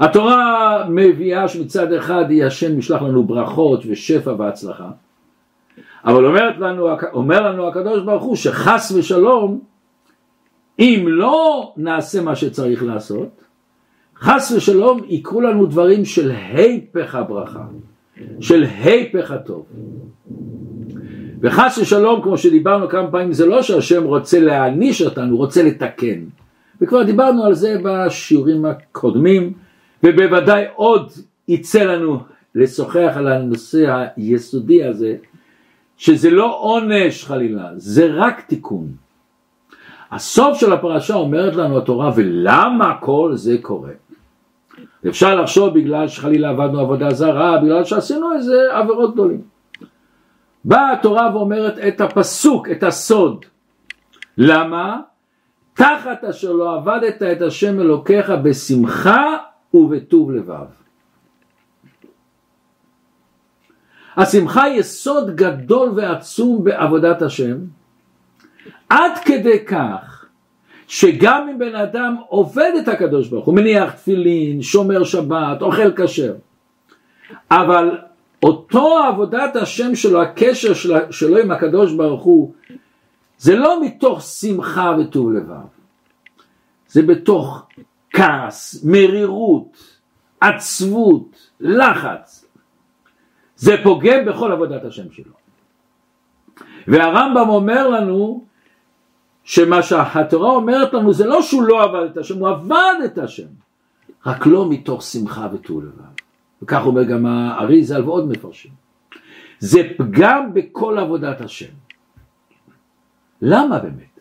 התורה 0.00 0.84
מביאה 0.88 1.48
שמצד 1.48 1.92
אחד 1.92 2.24
היא 2.30 2.44
השם 2.44 2.78
משלח 2.78 3.02
לנו 3.02 3.24
ברכות 3.24 3.82
ושפע 3.86 4.32
והצלחה, 4.38 4.90
אבל 6.04 6.26
אומרת 6.26 6.58
לנו, 6.58 6.88
אומר 7.12 7.40
לנו 7.40 7.68
הקדוש 7.68 8.04
ברוך 8.04 8.22
הוא 8.22 8.36
שחס 8.36 8.92
ושלום 8.96 9.60
אם 10.78 11.04
לא 11.08 11.72
נעשה 11.76 12.22
מה 12.22 12.36
שצריך 12.36 12.82
לעשות, 12.82 13.44
חס 14.16 14.52
ושלום 14.56 15.00
יקרו 15.08 15.40
לנו 15.40 15.66
דברים 15.66 16.04
של 16.04 16.30
היפך 16.30 17.14
הברכה, 17.14 17.64
של 18.40 18.64
היפך 18.64 19.30
הטוב. 19.30 19.66
וחס 21.40 21.78
ושלום, 21.78 22.22
כמו 22.22 22.38
שדיברנו 22.38 22.88
כמה 22.88 23.10
פעמים, 23.10 23.32
זה 23.32 23.46
לא 23.46 23.62
שהשם 23.62 24.04
רוצה 24.04 24.40
להעניש 24.40 25.02
אותנו, 25.02 25.36
רוצה 25.36 25.62
לתקן. 25.62 26.24
וכבר 26.80 27.02
דיברנו 27.02 27.44
על 27.44 27.54
זה 27.54 27.76
בשיעורים 27.84 28.64
הקודמים, 28.64 29.52
ובוודאי 30.02 30.64
עוד 30.74 31.12
יצא 31.48 31.82
לנו 31.82 32.18
לשוחח 32.54 33.12
על 33.16 33.28
הנושא 33.28 34.06
היסודי 34.16 34.84
הזה, 34.84 35.16
שזה 35.96 36.30
לא 36.30 36.58
עונש 36.60 37.24
חלילה, 37.24 37.68
זה 37.76 38.10
רק 38.14 38.40
תיקון. 38.40 38.86
הסוף 40.10 40.58
של 40.58 40.72
הפרשה 40.72 41.14
אומרת 41.14 41.56
לנו 41.56 41.78
התורה, 41.78 42.10
ולמה 42.16 42.94
כל 43.00 43.32
זה 43.34 43.56
קורה? 43.62 43.92
אפשר 45.08 45.34
לחשוב 45.34 45.74
בגלל 45.74 46.08
שחלילה 46.08 46.50
עבדנו 46.50 46.80
עבודה 46.80 47.10
זרה, 47.10 47.58
בגלל 47.58 47.84
שעשינו 47.84 48.32
איזה 48.32 48.54
עבירות 48.72 49.12
גדולים. 49.14 49.42
באה 50.64 50.92
התורה 50.92 51.36
ואומרת 51.36 51.78
את 51.78 52.00
הפסוק, 52.00 52.68
את 52.70 52.82
הסוד. 52.82 53.44
למה? 54.38 55.00
תחת 55.74 56.24
אשר 56.24 56.52
לא 56.52 56.74
עבדת 56.74 57.22
את 57.22 57.42
השם 57.42 57.80
אלוקיך 57.80 58.32
בשמחה 58.42 59.36
ובטוב 59.74 60.32
לבב. 60.32 60.81
השמחה 64.16 64.62
היא 64.62 64.80
יסוד 64.80 65.36
גדול 65.36 65.92
ועצום 65.96 66.64
בעבודת 66.64 67.22
השם, 67.22 67.56
עד 68.88 69.12
כדי 69.24 69.64
כך 69.64 70.24
שגם 70.86 71.48
אם 71.48 71.58
בן 71.58 71.74
אדם 71.74 72.16
עובד 72.28 72.72
את 72.82 72.88
הקדוש 72.88 73.28
ברוך 73.28 73.46
הוא, 73.46 73.54
מניח 73.54 73.92
תפילין, 73.92 74.62
שומר 74.62 75.04
שבת, 75.04 75.62
אוכל 75.62 75.92
כשר, 75.96 76.34
אבל 77.50 77.98
אותו 78.42 78.98
עבודת 78.98 79.56
השם 79.56 79.94
שלו, 79.94 80.22
הקשר 80.22 80.74
שלו 81.10 81.38
עם 81.38 81.50
הקדוש 81.50 81.92
ברוך 81.92 82.22
הוא, 82.22 82.52
זה 83.38 83.56
לא 83.56 83.82
מתוך 83.84 84.22
שמחה 84.22 84.96
וטוב 85.00 85.32
לבב, 85.32 85.66
זה 86.88 87.02
בתוך 87.02 87.66
כעס, 88.10 88.84
מרירות, 88.84 89.98
עצבות, 90.40 91.50
לחץ. 91.60 92.41
זה 93.62 93.76
פוגם 93.82 94.24
בכל 94.26 94.52
עבודת 94.52 94.84
השם 94.84 95.12
שלו. 95.12 95.32
והרמב"ם 96.88 97.48
אומר 97.48 97.88
לנו 97.88 98.44
שמה 99.44 99.82
שהתורה 99.82 100.50
אומרת 100.50 100.94
לנו 100.94 101.12
זה 101.12 101.26
לא 101.26 101.42
שהוא 101.42 101.62
לא 101.62 101.82
עבד 101.82 102.10
את 102.10 102.16
השם, 102.16 102.38
הוא 102.38 102.48
עבד 102.48 102.94
את 103.04 103.18
השם, 103.18 103.46
רק 104.26 104.46
לא 104.46 104.68
מתוך 104.70 105.02
שמחה 105.02 105.48
וטוב 105.52 105.84
לבב. 105.84 106.12
וכך 106.62 106.86
אומר 106.86 107.02
גם 107.02 107.26
האריזל 107.26 108.04
ועוד 108.04 108.28
מפרשים. 108.28 108.70
זה 109.58 109.82
פגם 109.96 110.54
בכל 110.54 110.98
עבודת 110.98 111.40
השם. 111.40 111.72
למה 113.42 113.78
באמת? 113.78 114.20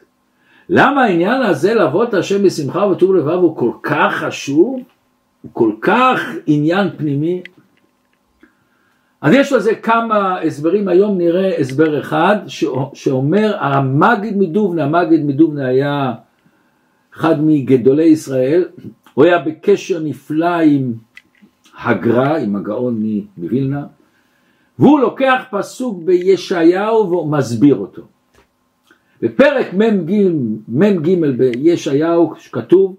למה 0.70 1.04
העניין 1.04 1.42
הזה 1.42 1.74
לעבוד 1.74 2.08
את 2.08 2.14
השם 2.14 2.44
בשמחה 2.44 2.86
וטוב 2.86 3.16
לבב 3.16 3.30
הוא 3.30 3.58
כל 3.58 3.72
כך 3.84 4.14
חשוב? 4.16 4.80
הוא 5.42 5.52
כל 5.54 5.72
כך 5.82 6.20
עניין 6.48 6.90
פנימי? 6.98 7.42
אז 9.22 9.34
יש 9.34 9.54
לזה 9.54 9.76
כמה 9.76 10.40
הסברים, 10.42 10.88
היום 10.88 11.18
נראה 11.18 11.58
הסבר 11.60 12.00
אחד 12.00 12.36
שאומר 12.94 13.58
המגיד 13.60 14.38
מדובנה, 14.38 14.84
המגיד 14.84 15.26
מדובנה 15.26 15.68
היה 15.68 16.14
אחד 17.14 17.36
מגדולי 17.44 18.04
ישראל, 18.04 18.66
הוא 19.14 19.26
היה 19.26 19.40
בקשר 19.40 20.00
נפלא 20.00 20.62
עם 20.62 20.94
הגר"א, 21.84 22.38
עם 22.38 22.56
הגאון 22.56 23.04
מווילנה, 23.38 23.86
והוא 24.80 25.00
לוקח 25.00 25.44
פסוק 25.52 26.04
בישעיהו 26.04 27.12
ומסביר 27.12 27.76
אותו. 27.76 28.02
בפרק 29.22 29.74
מ"ג 30.68 31.10
בישעיהו 31.38 32.34
כתוב 32.52 32.96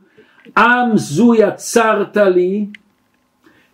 עם 0.56 0.96
זו 0.96 1.34
יצרת 1.34 2.16
לי 2.16 2.66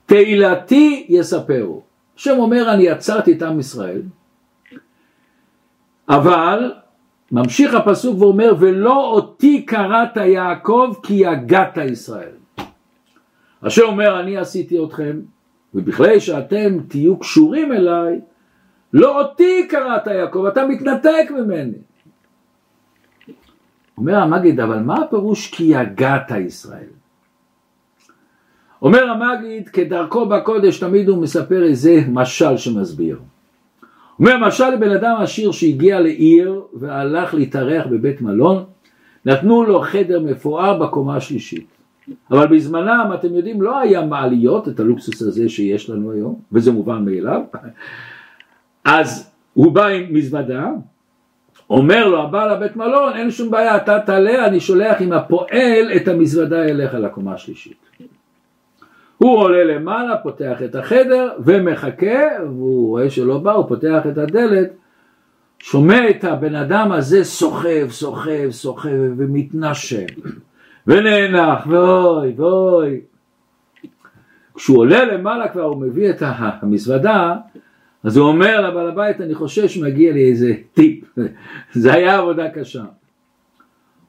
תהילתי 0.07 1.07
יספרו. 1.09 1.88
השם 2.19 2.39
אומר 2.39 2.75
אני 2.75 2.83
יצרתי 2.83 3.33
את 3.33 3.43
עם 3.43 3.61
ישראל 3.61 4.03
אבל 6.09 6.73
ממשיך 7.33 7.75
הפסוק 7.75 8.23
ואומר 8.23 8.53
ולא 8.59 9.11
אותי 9.11 9.63
קראת 9.63 10.17
יעקב 10.17 10.95
כי 11.03 11.15
יגעת 11.15 11.77
ישראל. 11.77 12.33
השם 13.63 13.83
אומר 13.83 14.21
אני 14.21 14.37
עשיתי 14.37 14.85
אתכם 14.85 15.21
ובכלל 15.75 16.19
שאתם 16.19 16.79
תהיו 16.89 17.19
קשורים 17.19 17.73
אליי 17.73 18.21
לא 18.93 19.21
אותי 19.21 19.69
קראת 19.69 20.07
יעקב 20.07 20.45
אתה 20.45 20.67
מתנתק 20.67 21.31
ממני 21.31 21.79
אומר 23.99 24.15
המגיד, 24.15 24.61
אבל 24.61 24.79
מה 24.79 25.03
הפירוש 25.03 25.51
כי 25.51 25.65
יגעת 25.65 26.31
ישראל? 26.31 26.98
אומר 28.83 29.11
המגיד, 29.11 29.69
כדרכו 29.69 30.27
בקודש 30.27 30.79
תמיד 30.79 31.09
הוא 31.09 31.23
מספר 31.23 31.63
איזה 31.63 32.01
משל 32.09 32.57
שמסביר. 32.57 33.19
אומר 34.19 34.39
משל 34.47 34.71
לבן 34.71 34.91
אדם 34.91 35.17
עשיר 35.21 35.53
שהגיע 35.53 36.01
לעיר 36.01 36.61
והלך 36.75 37.35
להתארח 37.35 37.87
בבית 37.91 38.23
מלון, 38.23 38.65
נתנו 39.25 39.63
לו 39.63 39.81
חדר 39.81 40.21
מפואר 40.21 40.79
בקומה 40.79 41.17
השלישית. 41.17 41.67
אבל 42.31 42.47
בזמנם, 42.47 43.11
אתם 43.15 43.35
יודעים, 43.35 43.63
לא 43.63 43.79
היה 43.79 44.07
מעליות, 44.07 44.69
את 44.69 44.81
הלוקסוס 44.81 45.23
הזה 45.23 45.49
שיש 45.49 45.91
לנו 45.91 46.13
היום, 46.13 46.41
וזה 46.53 46.73
מובן 46.73 47.05
מאליו. 47.05 47.41
אז 48.85 49.31
הוא 49.55 49.73
בא 49.73 49.87
עם 49.87 50.15
מזוודה, 50.15 50.71
אומר 51.71 52.09
לו 52.09 52.23
הבעל 52.23 52.51
הבית 52.51 52.77
מלון, 52.77 53.13
אין 53.13 53.31
שום 53.31 53.51
בעיה, 53.51 53.77
אתה 53.77 54.01
תעלה, 54.07 54.47
אני 54.47 54.61
שולח 54.61 54.97
עם 55.01 55.13
הפועל 55.13 55.93
את 55.97 56.09
המזוודה 56.09 56.65
אליך 56.65 56.95
לקומה 56.95 57.35
השלישית. 57.35 57.77
הוא 59.19 59.39
עולה 59.39 59.65
למעלה, 59.65 60.17
פותח 60.17 60.63
את 60.65 60.75
החדר 60.75 61.31
ומחכה, 61.45 62.43
והוא 62.43 62.89
רואה 62.89 63.11
שלא 63.11 63.39
בא, 63.39 63.53
הוא 63.53 63.69
פותח 63.69 64.03
את 64.13 64.19
הדלת, 64.19 64.73
שומע 65.59 66.11
את 66.11 66.25
הבן 66.25 66.55
אדם 66.55 66.93
הזה 66.93 67.25
סוחב, 67.25 67.91
סוחב, 67.91 68.51
סוחב 68.51 68.89
ומתנשם 69.17 70.07
ונאנח 70.87 71.67
ואוי 71.67 72.35
ואוי. 72.37 73.01
כשהוא 74.55 74.79
עולה 74.79 75.05
למעלה 75.05 75.49
כבר 75.49 75.63
הוא 75.63 75.81
מביא 75.81 76.11
את 76.11 76.23
המזוודה, 76.23 77.37
אז 78.05 78.17
הוא 78.17 78.29
אומר 78.29 78.61
לבעל 78.61 78.89
הבית 78.89 79.21
אני 79.21 79.35
חושש 79.35 79.75
שמגיע 79.75 80.13
לי 80.13 80.31
איזה 80.31 80.55
טיפ, 80.75 81.19
זה 81.73 81.95
היה 81.95 82.19
עבודה 82.19 82.51
קשה. 82.51 82.85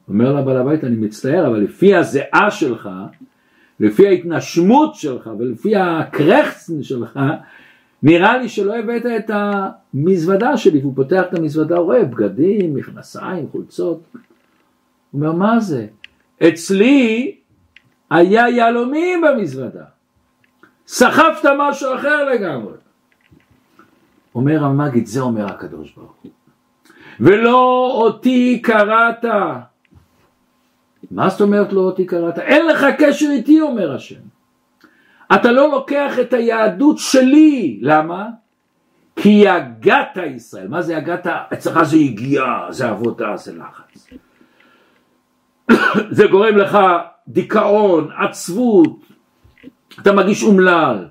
אומר 0.08 0.32
לבעל 0.32 0.56
הבית 0.56 0.84
אני 0.84 0.96
מצטער 0.96 1.46
אבל 1.46 1.58
לפי 1.58 1.94
הזיעה 1.94 2.50
שלך 2.50 2.88
לפי 3.80 4.08
ההתנשמות 4.08 4.94
שלך 4.94 5.30
ולפי 5.38 5.76
הקרחצן 5.76 6.82
שלך, 6.82 7.18
נראה 8.02 8.38
לי 8.38 8.48
שלא 8.48 8.76
הבאת 8.76 9.06
את 9.06 9.30
המזוודה 9.34 10.56
שלי, 10.56 10.78
והוא 10.80 10.96
פותח 10.96 11.22
את 11.28 11.38
המזוודה, 11.38 11.76
הוא 11.76 11.84
רואה 11.84 12.04
בגדים, 12.04 12.74
מכנסיים, 12.74 13.48
חולצות. 13.52 14.02
הוא 14.12 14.20
אומר, 15.20 15.32
מה 15.32 15.60
זה? 15.60 15.86
אצלי 16.48 17.34
היה 18.10 18.48
יהלומים 18.48 19.20
במזוודה. 19.20 19.84
סחבת 20.86 21.44
משהו 21.58 21.94
אחר 21.94 22.24
לגמרי. 22.24 22.72
אומר 24.34 24.64
המגיד, 24.64 25.06
זה 25.06 25.20
אומר 25.20 25.46
הקדוש 25.46 25.92
ברוך 25.96 26.14
הוא. 26.22 26.32
ולא 27.20 27.90
אותי 27.94 28.60
קראת 28.62 29.24
מה 31.10 31.28
זאת 31.28 31.40
אומרת 31.40 31.72
לא 31.72 31.80
אותי 31.80 32.06
קראת? 32.06 32.38
אין 32.38 32.66
לך 32.66 32.86
קשר 32.98 33.26
איתי 33.30 33.60
אומר 33.60 33.94
השם. 33.94 34.20
אתה 35.34 35.52
לא 35.52 35.70
לוקח 35.70 36.18
את 36.20 36.32
היהדות 36.32 36.98
שלי, 36.98 37.78
למה? 37.82 38.28
כי 39.16 39.28
יגעת 39.28 40.16
ישראל, 40.36 40.68
מה 40.68 40.82
זה 40.82 40.94
יגעת? 40.94 41.26
אצלך 41.26 41.82
זה 41.82 41.96
הגיעה, 41.96 42.66
זה 42.70 42.88
עבודה, 42.88 43.36
זה 43.36 43.52
לחץ. 43.58 44.10
זה 46.16 46.26
גורם 46.26 46.56
לך 46.56 46.78
דיכאון, 47.28 48.10
עצבות, 48.18 48.98
אתה 50.02 50.12
מרגיש 50.12 50.42
אומלל, 50.42 51.08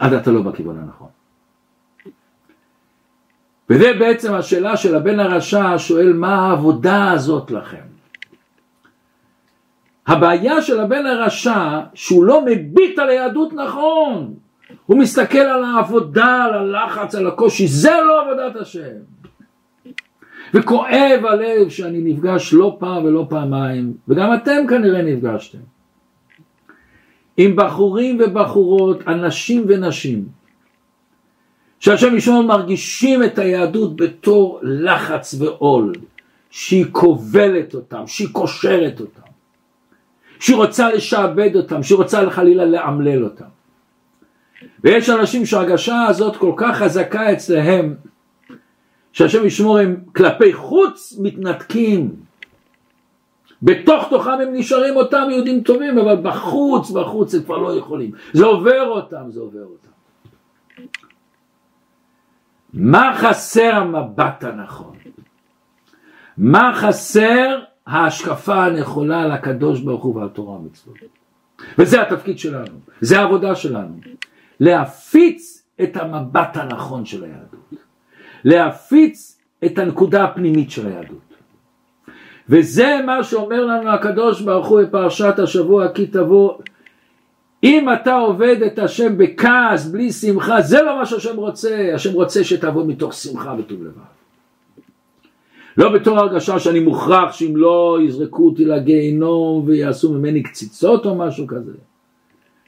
אז 0.00 0.12
אתה 0.12 0.30
לא 0.30 0.42
בכיוון 0.42 0.78
הנכון. 0.78 1.08
וזה 3.70 3.92
בעצם 3.98 4.34
השאלה 4.34 4.76
של 4.76 4.96
הבן 4.96 5.20
הרשע 5.20 5.74
שואל 5.78 6.12
מה 6.12 6.34
העבודה 6.34 7.12
הזאת 7.12 7.50
לכם? 7.50 7.91
הבעיה 10.06 10.62
של 10.62 10.80
הבן 10.80 11.06
הרשע 11.06 11.80
שהוא 11.94 12.24
לא 12.24 12.44
מביט 12.44 12.98
על 12.98 13.08
היהדות 13.08 13.52
נכון 13.52 14.34
הוא 14.86 14.98
מסתכל 14.98 15.38
על 15.38 15.64
העבודה, 15.64 16.44
על 16.44 16.54
הלחץ, 16.54 17.14
על 17.14 17.26
הקושי, 17.26 17.66
זה 17.66 17.90
לא 18.06 18.22
עבודת 18.22 18.56
השם. 18.56 18.96
וכואב 20.54 21.26
הלב 21.28 21.68
שאני 21.68 22.00
נפגש 22.00 22.54
לא 22.54 22.76
פעם 22.78 23.04
ולא 23.04 23.26
פעמיים, 23.28 23.94
וגם 24.08 24.34
אתם 24.34 24.66
כנראה 24.68 25.02
נפגשתם, 25.02 25.58
עם 27.36 27.56
בחורים 27.56 28.18
ובחורות, 28.20 29.08
אנשים 29.08 29.64
ונשים, 29.68 30.24
שהשם 31.80 32.16
ישמעון 32.16 32.46
מרגישים 32.46 33.24
את 33.24 33.38
היהדות 33.38 33.96
בתור 33.96 34.60
לחץ 34.62 35.34
ועול, 35.38 35.92
שהיא 36.50 36.86
כובלת 36.92 37.74
אותם, 37.74 38.06
שהיא 38.06 38.28
קושרת 38.32 39.00
אותם. 39.00 39.31
שהיא 40.42 40.56
רוצה 40.56 40.92
לשעבד 40.92 41.56
אותם, 41.56 41.82
שהיא 41.82 41.98
רוצה 41.98 42.30
חלילה 42.30 42.64
לאמלל 42.64 43.24
אותם. 43.24 43.44
ויש 44.84 45.10
אנשים 45.10 45.46
שההרגשה 45.46 46.02
הזאת 46.02 46.36
כל 46.36 46.52
כך 46.56 46.76
חזקה 46.76 47.32
אצלהם, 47.32 47.94
שהשם 49.12 49.46
ישמור 49.46 49.78
הם 49.78 49.96
כלפי 50.16 50.52
חוץ 50.52 51.18
מתנתקים. 51.20 52.14
בתוך 53.62 54.08
תוכם 54.10 54.30
הם 54.30 54.48
נשארים 54.52 54.96
אותם 54.96 55.28
יהודים 55.30 55.60
טובים, 55.60 55.98
אבל 55.98 56.16
בחוץ, 56.22 56.90
בחוץ 56.90 57.34
הם 57.34 57.42
כבר 57.42 57.56
לא 57.58 57.78
יכולים. 57.78 58.10
זה 58.32 58.44
עובר 58.44 58.88
אותם, 58.88 59.30
זה 59.30 59.40
עובר 59.40 59.64
אותם. 59.64 59.92
מה 62.72 63.12
חסר 63.18 63.74
המבט 63.74 64.44
הנכון? 64.44 64.96
מה 66.38 66.72
חסר 66.74 67.58
ההשקפה 67.86 68.64
הנכונה 68.64 69.22
על 69.22 69.32
הקדוש 69.32 69.80
ברוך 69.80 70.04
הוא 70.04 70.16
ועל 70.16 70.28
תורה 70.28 70.54
ומצוות. 70.54 70.96
וזה 71.78 72.02
התפקיד 72.02 72.38
שלנו, 72.38 72.78
זה 73.00 73.20
העבודה 73.20 73.54
שלנו, 73.54 73.94
להפיץ 74.60 75.66
את 75.82 75.96
המבט 75.96 76.56
הנכון 76.56 77.04
של 77.04 77.24
היהדות, 77.24 77.74
להפיץ 78.44 79.40
את 79.64 79.78
הנקודה 79.78 80.24
הפנימית 80.24 80.70
של 80.70 80.86
היהדות. 80.86 81.34
וזה 82.48 83.00
מה 83.06 83.24
שאומר 83.24 83.64
לנו 83.64 83.90
הקדוש 83.90 84.40
ברוך 84.40 84.66
הוא 84.66 84.82
בפרשת 84.82 85.38
השבוע 85.38 85.92
כי 85.92 86.06
תבוא 86.06 86.58
אם 87.62 87.92
אתה 87.92 88.14
עובד 88.14 88.62
את 88.66 88.78
השם 88.78 89.18
בכעס, 89.18 89.86
בלי 89.86 90.12
שמחה, 90.12 90.62
זה 90.62 90.82
לא 90.82 90.98
מה 90.98 91.06
שהשם 91.06 91.36
רוצה, 91.36 91.90
השם 91.94 92.12
רוצה 92.12 92.44
שתבוא 92.44 92.86
מתוך 92.86 93.12
שמחה 93.12 93.54
וטוב 93.58 93.82
לבב. 93.82 94.21
לא 95.76 95.92
בתור 95.92 96.18
הרגשה 96.18 96.58
שאני 96.58 96.80
מוכרח 96.80 97.32
שאם 97.32 97.56
לא 97.56 97.98
יזרקו 98.02 98.46
אותי 98.46 98.64
לגיהנום 98.64 99.64
ויעשו 99.66 100.12
ממני 100.12 100.42
קציצות 100.42 101.06
או 101.06 101.14
משהו 101.14 101.46
כזה. 101.46 101.72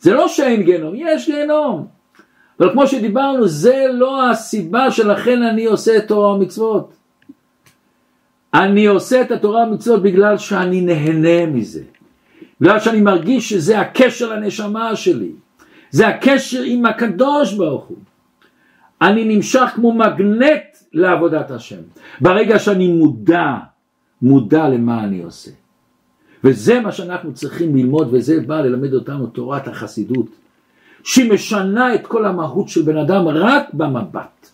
זה 0.00 0.14
לא 0.14 0.28
שאין 0.28 0.62
גיהנום, 0.62 0.94
יש 0.96 1.30
גיהנום. 1.30 1.86
אבל 2.60 2.72
כמו 2.72 2.86
שדיברנו, 2.86 3.48
זה 3.48 3.86
לא 3.92 4.30
הסיבה 4.30 4.90
שלכן 4.90 5.42
אני 5.42 5.64
עושה 5.64 5.96
את 5.96 6.08
תורה 6.08 6.34
ומצוות. 6.34 6.92
אני 8.54 8.86
עושה 8.86 9.20
את 9.22 9.30
התורה 9.30 9.68
ומצוות 9.68 10.02
בגלל 10.02 10.38
שאני 10.38 10.80
נהנה 10.80 11.46
מזה. 11.46 11.82
בגלל 12.60 12.80
שאני 12.80 13.00
מרגיש 13.00 13.50
שזה 13.50 13.80
הקשר 13.80 14.32
לנשמה 14.32 14.96
שלי. 14.96 15.32
זה 15.90 16.08
הקשר 16.08 16.62
עם 16.62 16.86
הקדוש 16.86 17.54
ברוך 17.54 17.84
הוא. 17.84 17.96
אני 19.04 19.36
נמשך 19.36 19.72
כמו 19.74 19.92
מגנט 19.92 20.62
לעבודת 20.92 21.50
השם. 21.50 21.80
ברגע 22.20 22.58
שאני 22.58 22.92
מודע, 22.92 23.54
מודע 24.22 24.68
למה 24.68 25.04
אני 25.04 25.22
עושה. 25.22 25.50
וזה 26.44 26.80
מה 26.80 26.92
שאנחנו 26.92 27.34
צריכים 27.34 27.76
ללמוד 27.76 28.08
וזה 28.12 28.40
בא 28.40 28.60
ללמד 28.60 28.94
אותנו 28.94 29.26
תורת 29.26 29.68
החסידות 29.68 30.26
שהיא 31.04 31.32
משנה 31.32 31.94
את 31.94 32.06
כל 32.06 32.24
המהות 32.24 32.68
של 32.68 32.82
בן 32.82 32.96
אדם 32.96 33.28
רק 33.28 33.74
במבט. 33.74 34.50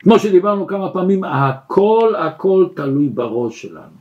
כמו 0.00 0.18
שדיברנו 0.18 0.66
כמה 0.66 0.90
פעמים, 0.90 1.24
הכל 1.24 2.14
הכל 2.18 2.66
תלוי 2.74 3.08
בראש 3.08 3.62
שלנו, 3.62 3.98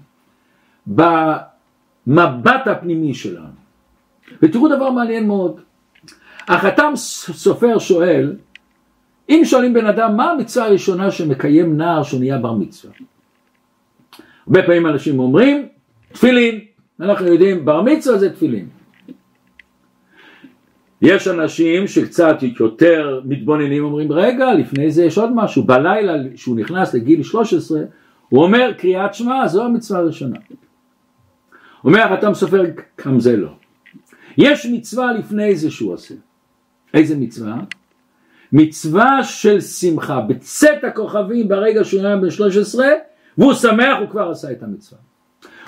במבט 0.87 2.67
הפנימי 2.67 3.13
שלנו. 3.13 3.61
ותראו 4.41 4.67
דבר 4.67 4.91
מעניין 4.91 5.27
מאוד, 5.27 5.59
החתם 6.47 6.91
סופר 6.95 7.79
שואל 7.79 8.35
אם 9.31 9.41
שואלים 9.45 9.73
בן 9.73 9.85
אדם 9.85 10.17
מה 10.17 10.31
המצווה 10.31 10.65
הראשונה 10.65 11.11
שמקיים 11.11 11.77
נער 11.77 12.03
שהוא 12.03 12.19
נהיה 12.19 12.37
בר 12.37 12.53
מצווה? 12.53 12.93
הרבה 14.47 14.63
פעמים 14.63 14.87
אנשים 14.87 15.19
אומרים 15.19 15.67
תפילין. 16.11 16.59
אנחנו 16.99 17.27
יודעים 17.27 17.65
בר 17.65 17.81
מצווה 17.81 18.17
זה 18.17 18.33
תפילין. 18.33 18.67
יש 21.01 21.27
אנשים 21.27 21.87
שקצת 21.87 22.35
יותר 22.59 23.21
מתבוננים 23.25 23.83
אומרים 23.83 24.11
רגע 24.11 24.53
לפני 24.53 24.91
זה 24.91 25.03
יש 25.03 25.17
עוד 25.17 25.31
משהו. 25.35 25.63
בלילה 25.63 26.13
שהוא 26.35 26.55
נכנס 26.55 26.93
לגיל 26.93 27.23
13 27.23 27.81
הוא 28.29 28.43
אומר 28.43 28.71
קריאת 28.77 29.13
שמע 29.13 29.47
זו 29.47 29.63
המצווה 29.63 29.99
הראשונה. 29.99 30.39
אומר 31.83 31.99
החתם 32.01 32.33
סופר 32.33 32.63
גם 33.05 33.19
זה 33.19 33.37
לא. 33.37 33.49
יש 34.37 34.65
מצווה 34.65 35.13
לפני 35.13 35.55
זה 35.55 35.71
שהוא 35.71 35.93
עושה. 35.93 36.15
איזה 36.93 37.17
מצווה? 37.17 37.55
מצווה 38.53 39.23
של 39.23 39.61
שמחה, 39.61 40.21
בצאת 40.21 40.83
הכוכבים 40.83 41.47
ברגע 41.47 41.83
שהוא 41.83 42.01
היה 42.01 42.17
בן 42.17 42.29
13 42.29 42.87
והוא 43.37 43.53
שמח 43.53 43.97
הוא 43.99 44.09
כבר 44.09 44.29
עשה 44.31 44.51
את 44.51 44.63
המצווה. 44.63 44.99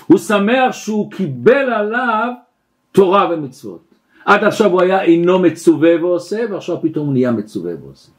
הוא 0.08 0.18
שמח 0.18 0.72
שהוא 0.72 1.12
קיבל 1.12 1.74
עליו 1.74 2.30
תורה 2.92 3.30
ומצוות. 3.32 3.94
עד 4.26 4.44
עכשיו 4.44 4.72
הוא 4.72 4.82
היה 4.82 5.02
אינו 5.02 5.40
מצווה 5.40 6.02
ועושה 6.02 6.46
ועכשיו 6.52 6.82
פתאום 6.82 7.06
הוא 7.06 7.14
נהיה 7.14 7.32
מצווה 7.32 7.74
ועושה. 7.82 8.12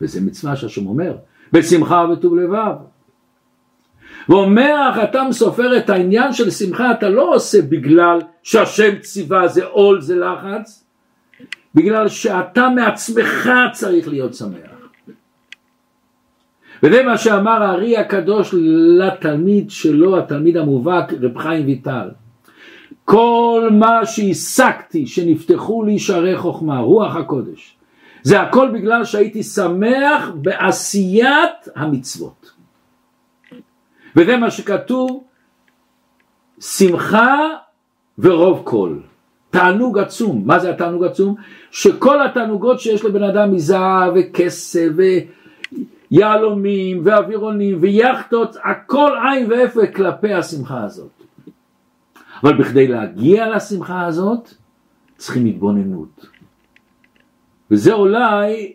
וזה 0.00 0.20
מצווה 0.20 0.56
שהשם 0.56 0.86
אומר 0.86 1.16
בשמחה 1.52 2.06
וטוב 2.12 2.36
לבב. 2.36 2.74
ואומר 4.28 4.88
החתם 4.90 5.26
סופר 5.30 5.76
את 5.76 5.90
העניין 5.90 6.32
של 6.32 6.50
שמחה 6.50 6.92
אתה 6.92 7.08
לא 7.08 7.34
עושה 7.34 7.62
בגלל 7.62 8.20
שהשם 8.42 8.98
ציווה 9.00 9.48
זה 9.48 9.64
עול 9.64 10.00
זה 10.00 10.16
לחץ 10.16 10.84
בגלל 11.74 12.08
שאתה 12.08 12.68
מעצמך 12.68 13.50
צריך 13.72 14.08
להיות 14.08 14.34
שמח. 14.34 14.78
וזה 16.82 17.02
מה 17.02 17.18
שאמר 17.18 17.62
הארי 17.62 17.96
הקדוש 17.96 18.54
לתלמיד 18.98 19.70
שלו 19.70 20.18
התלמיד 20.18 20.56
המובהק 20.56 21.12
רב 21.12 21.38
חיים 21.38 21.66
ויטל. 21.66 22.08
כל 23.04 23.68
מה 23.72 24.06
שהשגתי 24.06 25.06
שנפתחו 25.06 25.84
לי 25.84 25.98
שערי 25.98 26.36
חוכמה 26.36 26.78
רוח 26.78 27.16
הקודש 27.16 27.76
זה 28.22 28.40
הכל 28.40 28.70
בגלל 28.74 29.04
שהייתי 29.04 29.42
שמח 29.42 30.30
בעשיית 30.34 31.68
המצוות. 31.76 32.52
וזה 34.16 34.36
מה 34.36 34.50
שכתוב 34.50 35.24
שמחה 36.60 37.36
ורוב 38.18 38.62
קול 38.64 39.02
תענוג 39.50 39.98
עצום 39.98 40.42
מה 40.46 40.58
זה 40.58 40.70
התענוג 40.70 41.04
עצום? 41.04 41.34
שכל 41.70 42.26
התענוגות 42.26 42.80
שיש 42.80 43.04
לבן 43.04 43.22
אדם 43.22 43.52
מזהב 43.52 44.12
וכסף 44.16 44.88
ויהלומים 46.10 47.00
ואווירונים 47.04 47.78
ויאכטות 47.80 48.56
הכל 48.64 49.12
עין 49.30 49.52
ואפק 49.52 49.96
כלפי 49.96 50.32
השמחה 50.32 50.84
הזאת 50.84 51.10
אבל 52.42 52.58
בכדי 52.58 52.88
להגיע 52.88 53.56
לשמחה 53.56 54.06
הזאת 54.06 54.48
צריכים 55.16 55.46
התבוננות 55.46 56.26
וזה 57.70 57.92
אולי 57.92 58.72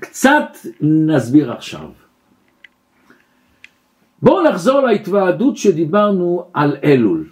קצת 0.00 0.56
נסביר 0.80 1.52
עכשיו 1.52 1.88
בואו 4.22 4.42
נחזור 4.42 4.80
להתוועדות 4.80 5.56
שדיברנו 5.56 6.44
על 6.54 6.76
אלול. 6.84 7.28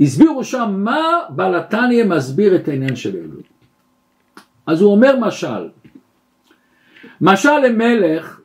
הסבירו 0.00 0.44
שם 0.44 0.74
מה 0.76 1.18
בלתניה 1.30 2.04
מסביר 2.04 2.56
את 2.56 2.68
העניין 2.68 2.96
של 2.96 3.16
אלול. 3.16 3.42
אז 4.66 4.82
הוא 4.82 4.92
אומר 4.92 5.16
משל, 5.20 5.68
משל 7.20 7.58
למלך 7.58 8.40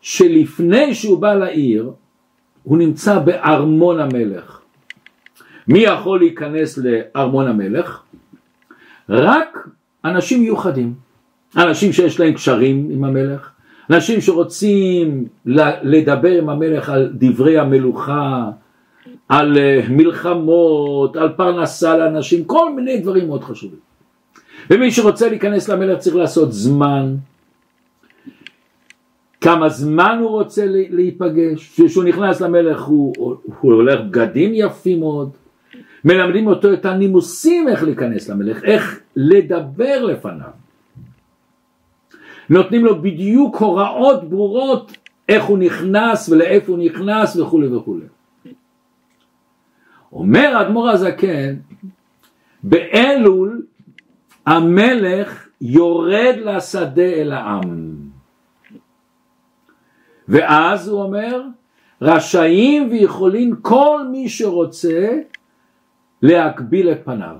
שלפני 0.00 0.94
שהוא 0.94 1.18
בא 1.18 1.34
לעיר 1.34 1.92
הוא 2.62 2.78
נמצא 2.78 3.18
בארמון 3.18 4.00
המלך. 4.00 4.60
מי 5.68 5.78
יכול 5.78 6.18
להיכנס 6.18 6.78
לארמון 6.78 7.46
המלך? 7.48 8.02
רק 9.08 9.68
אנשים 10.04 10.40
מיוחדים, 10.40 10.94
אנשים 11.56 11.92
שיש 11.92 12.20
להם 12.20 12.34
קשרים 12.34 12.88
עם 12.90 13.04
המלך, 13.04 13.50
אנשים 13.90 14.20
שרוצים 14.20 15.28
לדבר 15.82 16.38
עם 16.38 16.48
המלך 16.48 16.88
על 16.88 17.12
דברי 17.14 17.58
המלוכה, 17.58 18.50
על 19.28 19.58
אה, 19.58 19.80
מלחמות, 19.88 21.16
על 21.16 21.28
פרנסה 21.36 21.96
לאנשים, 21.96 22.44
כל 22.44 22.72
מיני 22.72 22.98
דברים 22.98 23.26
מאוד 23.26 23.44
חשובים. 23.44 23.78
ומי 24.70 24.90
שרוצה 24.90 25.28
להיכנס 25.28 25.68
למלך 25.68 25.98
צריך 25.98 26.16
לעשות 26.16 26.52
זמן, 26.52 27.14
כמה 29.40 29.68
זמן 29.68 30.18
הוא 30.20 30.30
רוצה 30.30 30.64
להיפגש, 30.66 31.80
כשהוא 31.80 32.04
נכנס 32.04 32.40
למלך 32.40 32.82
הוא, 32.82 33.12
הוא 33.60 33.72
הולך 33.72 34.00
בגדים 34.00 34.50
יפים 34.54 35.00
מאוד, 35.00 35.30
מלמדים 36.04 36.46
אותו 36.46 36.72
את 36.72 36.86
הנימוסים 36.86 37.68
איך 37.68 37.82
להיכנס 37.82 38.28
למלך, 38.28 38.64
איך 38.64 39.00
לדבר 39.16 40.04
לפניו. 40.04 40.50
נותנים 42.50 42.84
לו 42.84 43.02
בדיוק 43.02 43.56
הוראות 43.56 44.28
ברורות 44.28 44.92
איך 45.28 45.44
הוא 45.44 45.58
נכנס 45.58 46.28
ולאיפה 46.28 46.72
הוא 46.72 46.78
נכנס 46.78 47.36
וכולי 47.36 47.66
וכולי. 47.66 48.04
אומר 50.14 50.60
אדמו"ר 50.60 50.90
הזקן, 50.90 51.54
באלול 52.62 53.66
המלך 54.46 55.48
יורד 55.60 56.34
לשדה 56.44 57.02
אל 57.02 57.32
העם. 57.32 57.94
ואז 60.28 60.88
הוא 60.88 61.02
אומר, 61.02 61.42
רשאים 62.02 62.88
ויכולים 62.90 63.56
כל 63.62 64.00
מי 64.10 64.28
שרוצה 64.28 65.18
להקביל 66.22 66.92
את 66.92 67.04
פניו. 67.04 67.36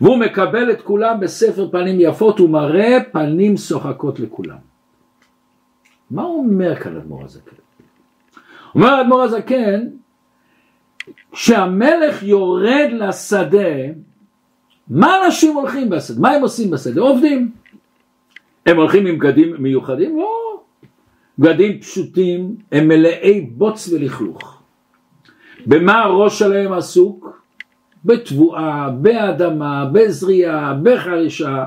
והוא 0.00 0.16
מקבל 0.16 0.70
את 0.70 0.82
כולם 0.82 1.20
בספר 1.20 1.70
פנים 1.70 1.96
יפות 2.00 2.40
ומראה 2.40 2.98
פנים 3.12 3.56
שוחקות 3.56 4.20
לכולם. 4.20 4.58
מה 6.10 6.22
הוא 6.22 6.38
אומר 6.38 6.76
כאן 6.76 6.96
אדמו"ר 6.96 7.24
הזקן? 7.24 7.56
אומר 8.74 9.00
אדמו"ר 9.00 9.22
הזקן 9.22 9.88
כשהמלך 11.32 12.22
יורד 12.22 12.88
לשדה 12.92 13.74
מה 14.90 15.26
אנשים 15.26 15.54
הולכים 15.54 15.90
בשדה? 15.90 16.20
מה 16.20 16.30
הם 16.30 16.42
עושים 16.42 16.70
בשדה? 16.70 17.00
עובדים. 17.00 17.50
הם 18.66 18.76
הולכים 18.76 19.06
עם 19.06 19.18
בגדים 19.18 19.54
מיוחדים? 19.58 20.18
לא. 20.18 20.60
בגדים 21.38 21.80
פשוטים 21.80 22.56
הם 22.72 22.88
מלאי 22.88 23.40
בוץ 23.40 23.88
ולכלוך. 23.88 24.62
במה 25.66 26.02
הראש 26.02 26.38
שלהם 26.38 26.72
עסוק? 26.72 27.42
בתבואה, 28.04 28.90
באדמה, 28.90 29.84
בזריעה, 29.92 30.74
בחרישה, 30.82 31.64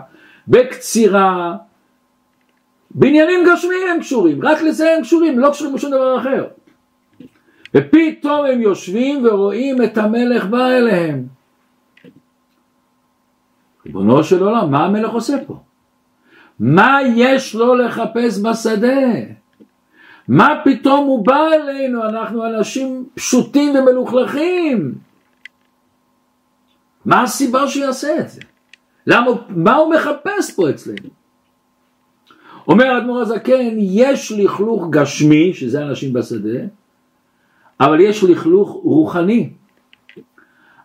בקצירה, 0.47 1.55
בעניינים 2.91 3.39
גשמיים 3.51 3.87
הם 3.93 3.99
קשורים, 3.99 4.45
רק 4.45 4.61
לזה 4.61 4.93
הם 4.95 5.01
קשורים, 5.01 5.39
לא 5.39 5.49
קשורים 5.49 5.75
לשום 5.75 5.91
דבר 5.91 6.19
אחר. 6.19 6.47
ופתאום 7.75 8.45
הם 8.45 8.61
יושבים 8.61 9.25
ורואים 9.25 9.83
את 9.83 9.97
המלך 9.97 10.45
בא 10.45 10.67
אליהם. 10.67 11.25
ריבונו 13.85 14.23
של 14.23 14.43
עולם, 14.43 14.71
מה 14.71 14.85
המלך 14.85 15.11
עושה 15.11 15.37
פה? 15.47 15.59
מה 16.59 16.99
יש 17.15 17.55
לו 17.55 17.75
לחפש 17.75 18.41
בשדה? 18.43 19.01
מה 20.27 20.61
פתאום 20.63 21.05
הוא 21.05 21.25
בא 21.25 21.47
אלינו? 21.53 22.03
אנחנו 22.03 22.45
אנשים 22.45 23.05
פשוטים 23.15 23.75
ומלוכלכים. 23.75 24.93
מה 27.05 27.21
הסיבה 27.21 27.67
שהוא 27.67 27.83
יעשה 27.85 28.19
את 28.19 28.29
זה? 28.29 28.41
למה, 29.07 29.31
מה 29.49 29.75
הוא 29.75 29.93
מחפש 29.93 30.55
פה 30.55 30.69
אצלנו? 30.69 31.09
אומר 32.67 32.97
אדמו"ר 32.97 33.19
הזקן, 33.21 33.75
יש 33.77 34.31
לכלוך 34.31 34.87
גשמי, 34.89 35.53
שזה 35.53 35.83
אנשים 35.83 36.13
בשדה, 36.13 36.59
אבל 37.81 37.99
יש 37.99 38.23
לכלוך 38.23 38.69
רוחני. 38.83 39.49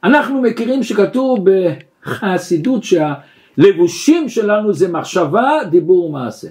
אנחנו 0.05 0.43
מכירים 0.43 0.83
שכתוב 0.83 1.39
בחסידות 1.45 2.83
שהלבושים 2.85 4.29
שלנו 4.29 4.73
זה 4.73 4.89
מחשבה, 4.89 5.51
דיבור 5.71 6.05
ומעשה. 6.05 6.49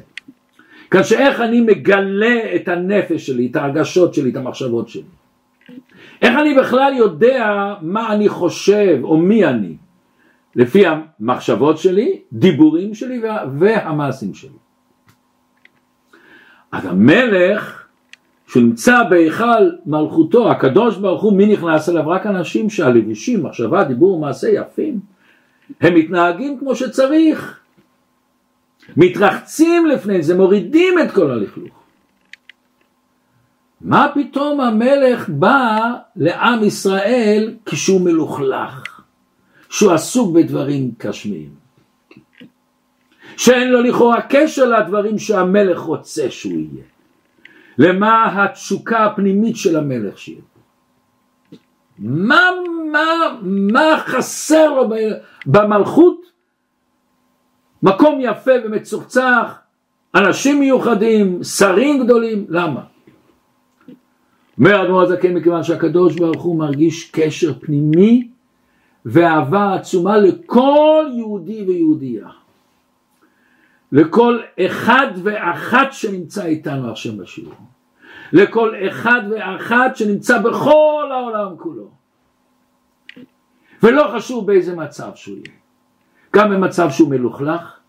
כאשר 0.92 1.16
איך 1.18 1.42
אני 1.42 1.62
מגלה 1.62 2.56
את 2.56 2.68
הנפש 2.68 3.26
שלי, 3.26 3.48
את 3.52 3.56
ההרגשות 3.56 4.14
שלי, 4.14 4.30
את 4.30 4.36
המחשבות 4.36 4.90
שלי. 4.90 5.04
איך 6.22 6.36
אני 6.42 6.54
בכלל 6.54 6.94
יודע 6.98 7.74
מה 7.82 8.14
אני 8.14 8.30
חושב 8.30 9.00
או 9.04 9.18
מי 9.18 9.46
אני? 9.46 9.76
לפי 10.56 10.84
המחשבות 10.86 11.78
שלי, 11.78 12.22
דיבורים 12.34 12.94
שלי 12.94 13.22
והמעשים 13.60 14.34
שלי. 14.34 14.58
אז 16.72 16.86
המלך 16.86 17.85
שנמצא 18.48 19.04
בהיכל 19.10 19.70
מלכותו, 19.86 20.52
הקדוש 20.52 20.98
ברוך 20.98 21.24
הוא, 21.24 21.34
מי 21.34 21.46
נכנס 21.46 21.90
אליו? 21.90 22.10
רק 22.10 22.26
אנשים 22.26 22.70
שהלבושים, 22.70 23.44
מחשבה, 23.44 23.84
דיבור 23.84 24.14
ומעשה 24.16 24.50
יפים, 24.50 25.00
הם 25.82 25.96
מתנהגים 25.96 26.60
כמו 26.60 26.76
שצריך, 26.76 27.60
מתרחצים 28.98 29.86
לפני 29.86 30.24
זה, 30.24 30.36
מורידים 30.36 31.00
את 31.00 31.12
כל 31.12 31.32
הלכלוך. 31.32 31.86
מה 33.82 34.08
פתאום 34.14 34.62
המלך 34.62 35.30
בא 35.30 35.94
לעם 36.16 36.64
ישראל 36.64 37.54
כשהוא 37.66 38.02
מלוכלך, 38.02 39.02
שהוא 39.70 39.92
עסוק 39.92 40.36
בדברים 40.36 40.92
גשמיים, 41.04 41.50
שאין 43.38 43.72
לו 43.72 43.82
לכאורה 43.82 44.22
קשר 44.22 44.66
לדברים 44.66 45.20
שהמלך 45.20 45.80
רוצה 45.80 46.32
שהוא 46.32 46.54
יהיה, 46.54 46.84
למה 47.78 48.44
התשוקה 48.44 49.06
הפנימית 49.06 49.56
של 49.56 49.78
המלך 49.78 50.18
שיהיה. 50.18 50.42
מה, 52.00 52.40
מה, 52.92 53.40
מה 53.42 53.98
חסר 54.06 54.74
לו 54.74 54.90
במלכות? 55.46 56.26
מקום 57.84 58.20
יפה 58.22 58.52
ומצוחצח, 58.66 59.60
אנשים 60.16 60.60
מיוחדים, 60.60 61.44
שרים 61.44 62.04
גדולים, 62.04 62.46
למה? 62.50 62.82
אומר 64.58 64.84
אדמו"ר 64.84 65.02
הזקן 65.02 65.34
מכיוון 65.34 65.64
שהקדוש 65.64 66.16
ברוך 66.16 66.42
הוא 66.42 66.60
מרגיש 66.60 67.12
קשר 67.12 67.54
פנימי 67.60 68.28
ואהבה 69.06 69.74
עצומה 69.74 70.18
לכל 70.18 71.06
יהודי 71.18 71.64
ויהודייה. 71.68 72.28
לכל 73.96 74.40
אחד 74.60 75.08
ואחת 75.24 75.88
שנמצא 75.92 76.46
איתנו 76.46 76.92
עכשיו 76.92 77.18
בשיעור, 77.18 77.54
לכל 78.34 78.74
אחד 78.88 79.22
ואחת 79.32 79.96
שנמצא 79.96 80.38
בכל 80.38 81.10
העולם 81.12 81.58
כולו, 81.58 81.90
ולא 83.84 84.12
חשוב 84.16 84.48
באיזה 84.48 84.76
מצב 84.76 85.10
שהוא 85.16 85.36
יהיה, 85.36 85.58
גם 86.36 86.50
במצב 86.52 86.90
שהוא 86.90 87.10
מלוכלך, 87.10 87.80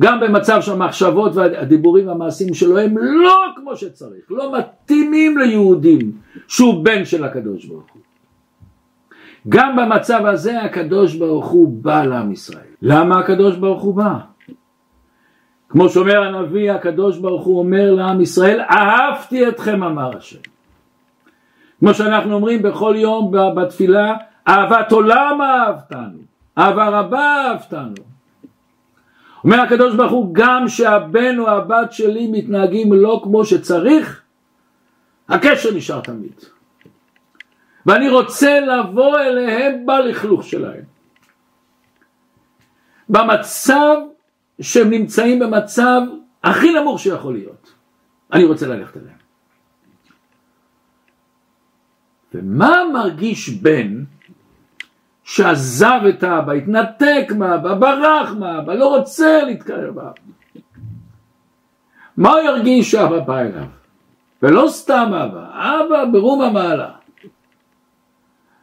גם 0.00 0.20
במצב 0.20 0.60
שהמחשבות 0.60 1.36
והדיבורים 1.36 2.08
והמעשים 2.08 2.54
שלו 2.54 2.78
הם 2.78 2.98
לא 2.98 3.44
כמו 3.56 3.76
שצריך, 3.76 4.24
לא 4.30 4.58
מתאימים 4.58 5.38
ליהודים 5.38 6.12
שהוא 6.48 6.84
בן 6.84 7.04
של 7.04 7.24
הקדוש 7.24 7.64
ברוך 7.64 7.90
הוא. 7.92 8.02
גם 9.48 9.76
במצב 9.76 10.26
הזה 10.26 10.62
הקדוש 10.62 11.14
ברוך 11.14 11.46
הוא 11.46 11.82
בא 11.82 12.04
לעם 12.04 12.32
ישראל. 12.32 12.72
למה 12.82 13.18
הקדוש 13.18 13.56
ברוך 13.56 13.82
הוא 13.82 13.94
בא? 13.94 14.31
כמו 15.72 15.88
שאומר 15.88 16.22
הנביא 16.22 16.72
הקדוש 16.72 17.18
ברוך 17.18 17.44
הוא 17.44 17.58
אומר 17.58 17.94
לעם 17.94 18.20
ישראל 18.20 18.60
אהבתי 18.60 19.48
אתכם 19.48 19.82
אמר 19.82 20.16
השם. 20.16 20.38
כמו 21.80 21.94
שאנחנו 21.94 22.34
אומרים 22.34 22.62
בכל 22.62 22.94
יום 22.98 23.32
בתפילה 23.56 24.14
אהבת 24.48 24.92
עולם 24.92 25.38
אהבתנו, 25.42 26.18
אהבה 26.58 26.88
רבה 26.88 27.48
אהבתנו. 27.48 27.94
אומר 29.44 29.60
הקדוש 29.60 29.94
ברוך 29.94 30.12
הוא 30.12 30.28
גם 30.32 30.68
שהבן 30.68 31.38
או 31.38 31.50
הבת 31.50 31.92
שלי 31.92 32.28
מתנהגים 32.32 32.92
לא 32.92 33.20
כמו 33.24 33.44
שצריך 33.44 34.22
הקשר 35.28 35.68
נשאר 35.74 36.00
תמיד 36.00 36.34
ואני 37.86 38.08
רוצה 38.08 38.60
לבוא 38.60 39.18
אליהם 39.18 39.86
בלכלוך 39.86 40.44
שלהם 40.44 40.82
במצב 43.08 43.96
שהם 44.62 44.90
נמצאים 44.90 45.38
במצב 45.38 46.00
הכי 46.44 46.72
נמוך 46.74 46.98
שיכול 46.98 47.32
להיות 47.32 47.74
אני 48.32 48.44
רוצה 48.44 48.66
ללכת 48.66 48.96
אליהם 48.96 49.22
ומה 52.34 52.82
מרגיש 52.92 53.48
בן 53.48 54.04
שעזב 55.24 56.00
את 56.08 56.22
האבא, 56.22 56.52
התנתק 56.52 57.32
מהאבא, 57.38 57.74
ברח 57.74 58.32
מהאבא, 58.38 58.74
לא 58.74 58.96
רוצה 58.96 59.42
להתקרב. 59.42 59.94
מה 62.16 62.32
הוא 62.32 62.40
ירגיש 62.40 62.90
שאבא 62.90 63.18
בא 63.18 63.38
אליו? 63.38 63.66
ולא 64.42 64.66
סתם 64.68 65.12
אבא, 65.14 65.50
אבא 65.52 66.04
ברום 66.12 66.42
המעלה. 66.42 66.90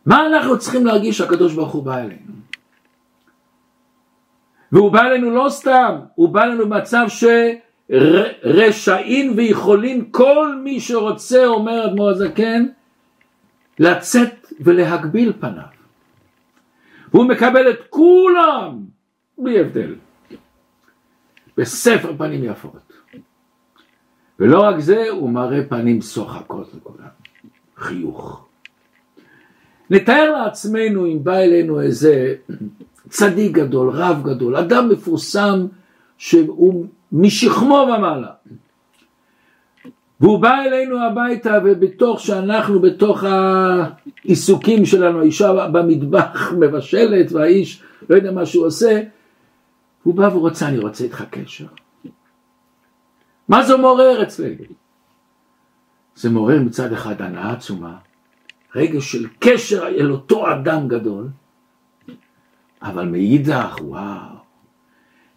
מה 0.05 0.27
אנחנו 0.27 0.59
צריכים 0.59 0.85
להרגיש 0.85 1.17
שהקדוש 1.17 1.53
ברוך 1.53 1.71
הוא 1.71 1.83
בא 1.83 1.97
אלינו? 1.97 2.38
והוא 4.71 4.91
בא 4.91 5.01
אלינו 5.01 5.31
לא 5.31 5.49
סתם, 5.49 5.95
הוא 6.15 6.29
בא 6.29 6.43
אלינו 6.43 6.65
במצב 6.65 7.05
שרשאים 7.89 9.33
ויכולים 9.35 10.11
כל 10.11 10.55
מי 10.63 10.79
שרוצה, 10.79 11.45
אומר 11.45 11.85
אדמו"ר 11.85 12.09
הזקן, 12.09 12.65
לצאת 13.79 14.53
ולהגביל 14.59 15.33
פניו. 15.39 15.63
והוא 17.13 17.25
מקבל 17.25 17.69
את 17.69 17.79
כולם 17.89 18.79
בלי 19.37 19.59
הבדל. 19.59 19.95
בספר 21.57 22.17
פנים 22.17 22.43
יפות. 22.43 22.93
ולא 24.39 24.63
רק 24.63 24.79
זה 24.79 25.09
הוא 25.09 25.29
מראה 25.29 25.63
פנים 25.69 26.01
שוחקות 26.01 26.73
לכולם 26.73 27.07
חיוך. 27.77 28.47
נתאר 29.89 30.31
לעצמנו 30.31 31.05
אם 31.05 31.23
בא 31.23 31.37
אלינו 31.37 31.81
איזה 31.81 32.35
צדיק 33.09 33.51
גדול, 33.51 33.89
רב 33.89 34.21
גדול, 34.23 34.55
אדם 34.55 34.89
מפורסם 34.89 35.65
שהוא 36.17 36.85
משכמו 37.11 37.87
ומעלה 37.95 38.31
והוא 40.19 40.39
בא 40.39 40.61
אלינו 40.61 41.03
הביתה 41.03 41.59
ובתוך 41.65 42.19
שאנחנו 42.19 42.79
בתוך 42.79 43.23
העיסוקים 43.23 44.85
שלנו, 44.85 45.19
האישה 45.19 45.67
במטבח 45.67 46.53
מבשלת 46.59 47.31
והאיש 47.31 47.83
לא 48.09 48.15
יודע 48.15 48.31
מה 48.31 48.45
שהוא 48.45 48.65
עושה, 48.65 49.01
הוא 50.03 50.15
בא 50.15 50.29
ורוצה, 50.33 50.67
אני 50.67 50.79
רוצה 50.79 51.03
איתך 51.03 51.23
קשר. 51.29 51.65
מה 53.47 53.63
זה 53.63 53.77
מעורר 53.77 54.23
אצלנו? 54.23 54.63
זה 56.15 56.29
מעורר 56.29 56.59
מצד 56.59 56.93
אחד 56.93 57.21
הנאה 57.21 57.51
עצומה, 57.51 57.97
רגע 58.75 59.01
של 59.01 59.27
קשר 59.39 59.87
אל 59.87 60.11
אותו 60.11 60.51
אדם 60.51 60.87
גדול, 60.87 61.27
אבל 62.81 63.05
מאידך, 63.05 63.75
וואו, 63.81 64.39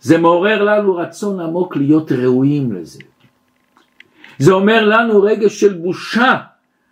זה 0.01 0.19
מעורר 0.19 0.63
לנו 0.63 0.97
רצון 0.97 1.41
עמוק 1.41 1.77
להיות 1.77 2.13
ראויים 2.13 2.73
לזה. 2.73 3.01
זה 4.39 4.53
אומר 4.53 4.85
לנו 4.85 5.23
רגש 5.23 5.61
של 5.61 5.79
בושה 5.79 6.35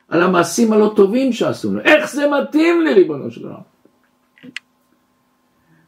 על 0.09 0.23
המעשים 0.23 0.73
הלא 0.73 0.93
טובים 0.97 1.33
שעשינו. 1.33 1.81
איך 1.81 2.13
זה 2.13 2.27
מתאים 2.31 2.83
לי 2.83 2.95
ריבונו 2.95 3.31
של 3.31 3.45
עולם? 3.45 3.61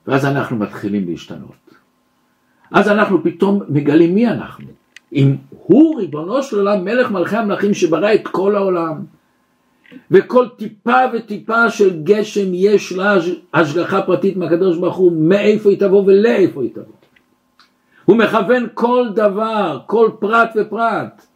ואז 0.06 0.26
אנחנו 0.26 0.56
מתחילים 0.56 1.08
להשתנות. 1.08 1.74
אז 2.72 2.88
אנחנו 2.88 3.22
פתאום 3.22 3.62
מגלים 3.68 4.14
מי 4.14 4.28
אנחנו. 4.28 4.66
אם 5.12 5.36
הוא 5.50 6.00
ריבונו 6.00 6.42
של 6.42 6.58
עולם 6.58 6.84
מלך 6.84 7.10
מלכי 7.10 7.36
המלכים 7.36 7.74
שברא 7.74 8.14
את 8.14 8.28
כל 8.28 8.56
העולם 8.56 9.04
וכל 10.10 10.46
טיפה 10.56 10.98
וטיפה 11.12 11.70
של 11.70 12.02
גשם 12.02 12.54
יש 12.54 12.92
לה 12.92 13.16
השגחה 13.54 14.02
פרטית 14.02 14.36
מהקדוש 14.36 14.78
ברוך 14.78 14.96
הוא 14.96 15.12
מאיפה 15.12 15.70
היא 15.70 15.78
תבוא 15.78 16.02
ולאיפה 16.06 16.62
היא 16.62 16.70
תבוא. 16.74 16.94
הוא 18.04 18.16
מכוון 18.16 18.66
כל 18.74 19.08
דבר, 19.14 19.80
כל 19.86 20.10
פרט 20.20 20.50
ופרט. 20.56 21.26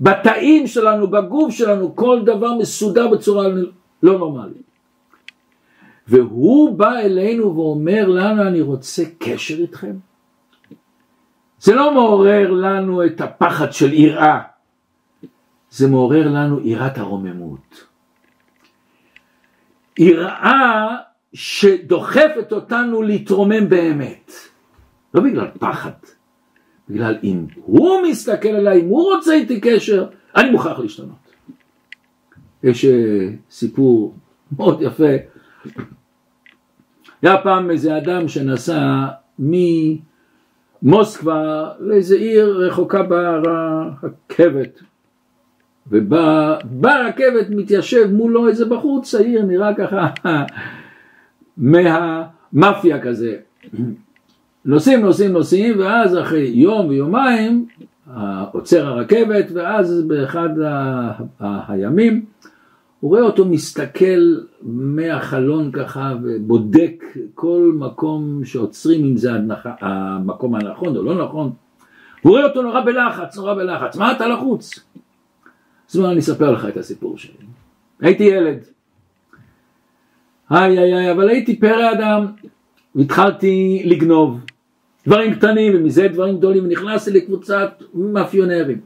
בתאים 0.00 0.66
שלנו, 0.66 1.06
בגוף 1.06 1.54
שלנו, 1.54 1.96
כל 1.96 2.20
דבר 2.24 2.54
מסודר 2.54 3.08
בצורה 3.08 3.48
לא 4.02 4.18
נורמלית. 4.18 4.70
והוא 6.08 6.78
בא 6.78 6.98
אלינו 6.98 7.56
ואומר 7.56 8.08
לנו 8.08 8.42
אני 8.42 8.60
רוצה 8.60 9.02
קשר 9.18 9.54
איתכם. 9.54 9.96
זה 11.60 11.74
לא 11.74 11.94
מעורר 11.94 12.50
לנו 12.50 13.04
את 13.04 13.20
הפחד 13.20 13.72
של 13.72 13.92
יראה, 13.92 14.40
זה 15.70 15.88
מעורר 15.88 16.28
לנו 16.28 16.60
יראת 16.60 16.98
הרוממות. 16.98 17.89
יראה 20.00 20.96
שדוחפת 21.32 22.52
אותנו 22.52 23.02
להתרומם 23.02 23.68
באמת, 23.68 24.32
לא 25.14 25.20
בגלל 25.20 25.46
פחד, 25.58 25.90
בגלל 26.88 27.18
אם 27.22 27.46
הוא 27.54 28.02
מסתכל 28.02 28.48
עליי, 28.48 28.80
אם 28.80 28.86
הוא 28.86 29.14
רוצה 29.14 29.32
איתי 29.32 29.60
קשר, 29.60 30.06
אני 30.36 30.50
מוכרח 30.50 30.78
להשתנות. 30.78 31.34
יש 32.62 32.84
אה, 32.84 33.28
סיפור 33.50 34.14
מאוד 34.56 34.82
יפה. 34.82 35.12
היה 37.22 37.38
פעם 37.42 37.70
איזה 37.70 37.96
אדם 37.96 38.28
שנסע 38.28 39.06
ממוסקבה 40.82 41.70
לאיזה 41.80 42.16
עיר 42.16 42.58
רחוקה 42.58 43.02
ברכבת 43.02 44.80
וברכבת 45.88 47.46
מתיישב 47.50 48.10
מולו 48.12 48.48
איזה 48.48 48.64
בחור 48.64 49.02
צעיר 49.02 49.44
נראה 49.44 49.74
ככה 49.74 50.08
מהמאפיה 51.56 53.00
כזה. 53.00 53.36
נוסעים 54.64 55.00
נוסעים 55.00 55.32
נוסעים 55.32 55.80
ואז 55.80 56.18
אחרי 56.18 56.46
יום 56.46 56.88
ויומיים 56.88 57.66
עוצר 58.52 58.86
הרכבת 58.86 59.46
ואז 59.52 60.02
באחד 60.06 60.48
הימים 61.68 62.24
הוא 63.00 63.10
רואה 63.10 63.22
אותו 63.22 63.44
מסתכל 63.44 64.34
מהחלון 64.62 65.70
ככה 65.72 66.14
ובודק 66.22 67.04
כל 67.34 67.72
מקום 67.74 68.44
שעוצרים 68.44 69.04
אם 69.04 69.16
זה 69.16 69.30
המקום 69.80 70.54
הנכון 70.54 70.96
או 70.96 71.02
לא 71.02 71.24
נכון. 71.24 71.52
הוא 72.22 72.30
רואה 72.30 72.44
אותו 72.44 72.62
נורא 72.62 72.80
בלחץ, 72.80 73.36
נורא 73.36 73.54
בלחץ, 73.54 73.96
מה 73.96 74.12
אתה 74.12 74.28
לחוץ? 74.28 74.80
אז 75.90 75.96
אומר, 75.96 76.10
אני 76.10 76.20
אספר 76.20 76.50
לך 76.50 76.66
את 76.68 76.76
הסיפור 76.76 77.18
שלי. 77.18 77.32
הייתי 78.00 78.24
ילד, 78.24 78.58
היי 80.50 80.78
היי 80.78 80.94
היי, 80.94 81.12
אבל 81.12 81.28
הייתי 81.28 81.60
פרא 81.60 81.92
אדם, 81.92 82.26
והתחלתי 82.94 83.82
לגנוב. 83.84 84.40
דברים 85.06 85.34
קטנים 85.34 85.72
ומזה 85.76 86.08
דברים 86.08 86.36
גדולים, 86.36 86.64
ונכנסתי 86.64 87.10
לקבוצת 87.10 87.82
מאפיונרים. 87.94 88.80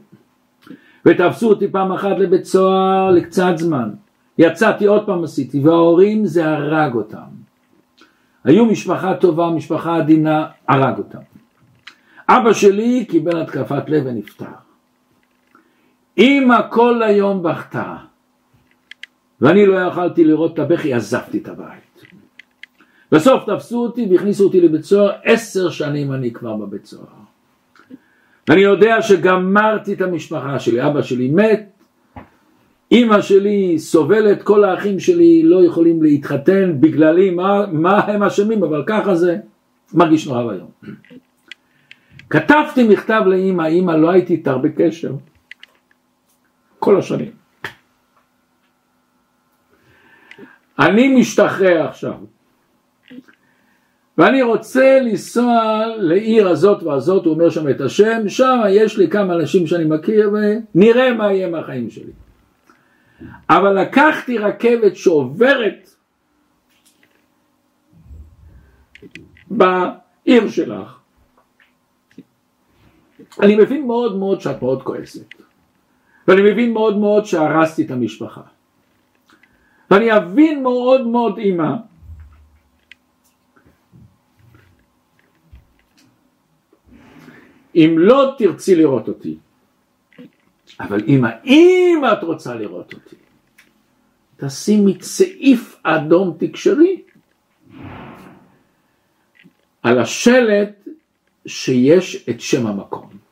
ותפסו 1.05 1.49
אותי 1.49 1.67
פעם 1.67 1.91
אחת 1.91 2.17
לבית 2.19 2.45
סוהר 2.45 3.11
לקצת 3.11 3.53
זמן. 3.55 3.89
יצאתי 4.37 4.85
עוד 4.85 5.05
פעם 5.05 5.23
עשיתי, 5.23 5.59
וההורים 5.59 6.25
זה 6.25 6.45
הרג 6.45 6.95
אותם. 6.95 7.45
היו 8.43 8.65
משפחה 8.65 9.13
טובה, 9.13 9.49
משפחה 9.49 9.97
עדינה, 9.97 10.45
הרג 10.67 10.97
אותם. 10.97 11.19
אבא 12.29 12.53
שלי 12.53 13.05
קיבל 13.05 13.41
התקפת 13.41 13.89
לב 13.89 14.03
ונפטר. 14.05 14.45
אמא 16.17 16.57
כל 16.69 17.03
היום 17.03 17.43
בכתה, 17.43 17.95
ואני 19.41 19.65
לא 19.65 19.79
יכלתי 19.79 20.25
לראות 20.25 20.53
את 20.53 20.59
הבכי, 20.59 20.93
עזבתי 20.93 21.37
את 21.37 21.47
הבית. 21.47 22.05
בסוף 23.11 23.43
תפסו 23.45 23.83
אותי 23.83 24.07
והכניסו 24.11 24.43
אותי 24.43 24.61
לבית 24.61 24.83
סוהר, 24.83 25.11
עשר 25.23 25.69
שנים 25.69 26.13
אני 26.13 26.33
כבר 26.33 26.55
בבית 26.55 26.85
סוהר. 26.85 27.05
אני 28.49 28.61
יודע 28.61 29.01
שגמרתי 29.01 29.93
את 29.93 30.01
המשפחה 30.01 30.59
שלי, 30.59 30.87
אבא 30.87 31.01
שלי 31.01 31.29
מת, 31.29 31.75
אימא 32.91 33.21
שלי 33.21 33.79
סובלת, 33.79 34.43
כל 34.43 34.63
האחים 34.63 34.99
שלי 34.99 35.43
לא 35.43 35.65
יכולים 35.65 36.03
להתחתן 36.03 36.73
בגללי, 36.79 37.29
מה, 37.29 37.65
מה 37.71 37.99
הם 37.99 38.23
אשמים, 38.23 38.63
אבל 38.63 38.83
ככה 38.87 39.15
זה, 39.15 39.37
מרגיש 39.93 40.27
נורא 40.27 40.43
ואיום. 40.43 40.69
כתבתי 42.29 42.87
מכתב 42.87 43.21
לאימא, 43.25 43.63
אימא 43.63 43.91
לא 43.91 44.09
הייתי 44.09 44.33
איתה 44.33 44.57
בקשר, 44.57 45.11
השנים. 46.93 47.31
אני 50.79 51.19
משתחרר 51.19 51.87
עכשיו, 51.87 52.13
ואני 54.17 54.41
רוצה 54.41 54.99
לנסוע 54.99 55.85
לעיר 55.97 56.47
הזאת 56.47 56.83
והזאת, 56.83 57.25
הוא 57.25 57.33
אומר 57.33 57.49
שם 57.49 57.69
את 57.69 57.81
השם, 57.81 58.29
שם 58.29 58.59
יש 58.69 58.97
לי 58.97 59.09
כמה 59.09 59.33
אנשים 59.33 59.67
שאני 59.67 59.85
מכיר 59.85 60.31
ונראה 60.33 61.13
מה 61.13 61.33
יהיה 61.33 61.49
מהחיים 61.49 61.89
שלי. 61.89 62.11
אבל 63.49 63.81
לקחתי 63.81 64.37
רכבת 64.37 64.95
שעוברת 64.95 65.89
בעיר 69.47 70.49
שלך. 70.49 70.99
אני 73.41 73.55
מבין 73.55 73.87
מאוד 73.87 74.17
מאוד 74.17 74.41
שאת 74.41 74.61
מאוד 74.61 74.83
כועסת, 74.83 75.33
ואני 76.27 76.41
מבין 76.51 76.73
מאוד 76.73 76.97
מאוד 76.97 77.25
שהרסתי 77.25 77.85
את 77.85 77.91
המשפחה. 77.91 78.41
ואני 79.91 80.17
אבין 80.17 80.63
מאוד 80.63 81.07
מאוד 81.07 81.37
אמא 81.37 81.75
אם 87.75 87.95
לא 87.97 88.35
תרצי 88.37 88.75
לראות 88.75 89.07
אותי, 89.07 89.37
אבל 90.79 91.01
אמא, 91.07 91.29
אם 91.45 92.01
את 92.13 92.23
רוצה 92.23 92.55
לראות 92.55 92.93
אותי, 92.93 93.15
תשימי 94.37 94.97
צעיף 94.97 95.75
אדום 95.83 96.37
תקשרי 96.39 97.01
על 99.83 99.99
השלט 99.99 100.87
שיש 101.45 102.29
את 102.29 102.41
שם 102.41 102.67
המקום. 102.67 103.24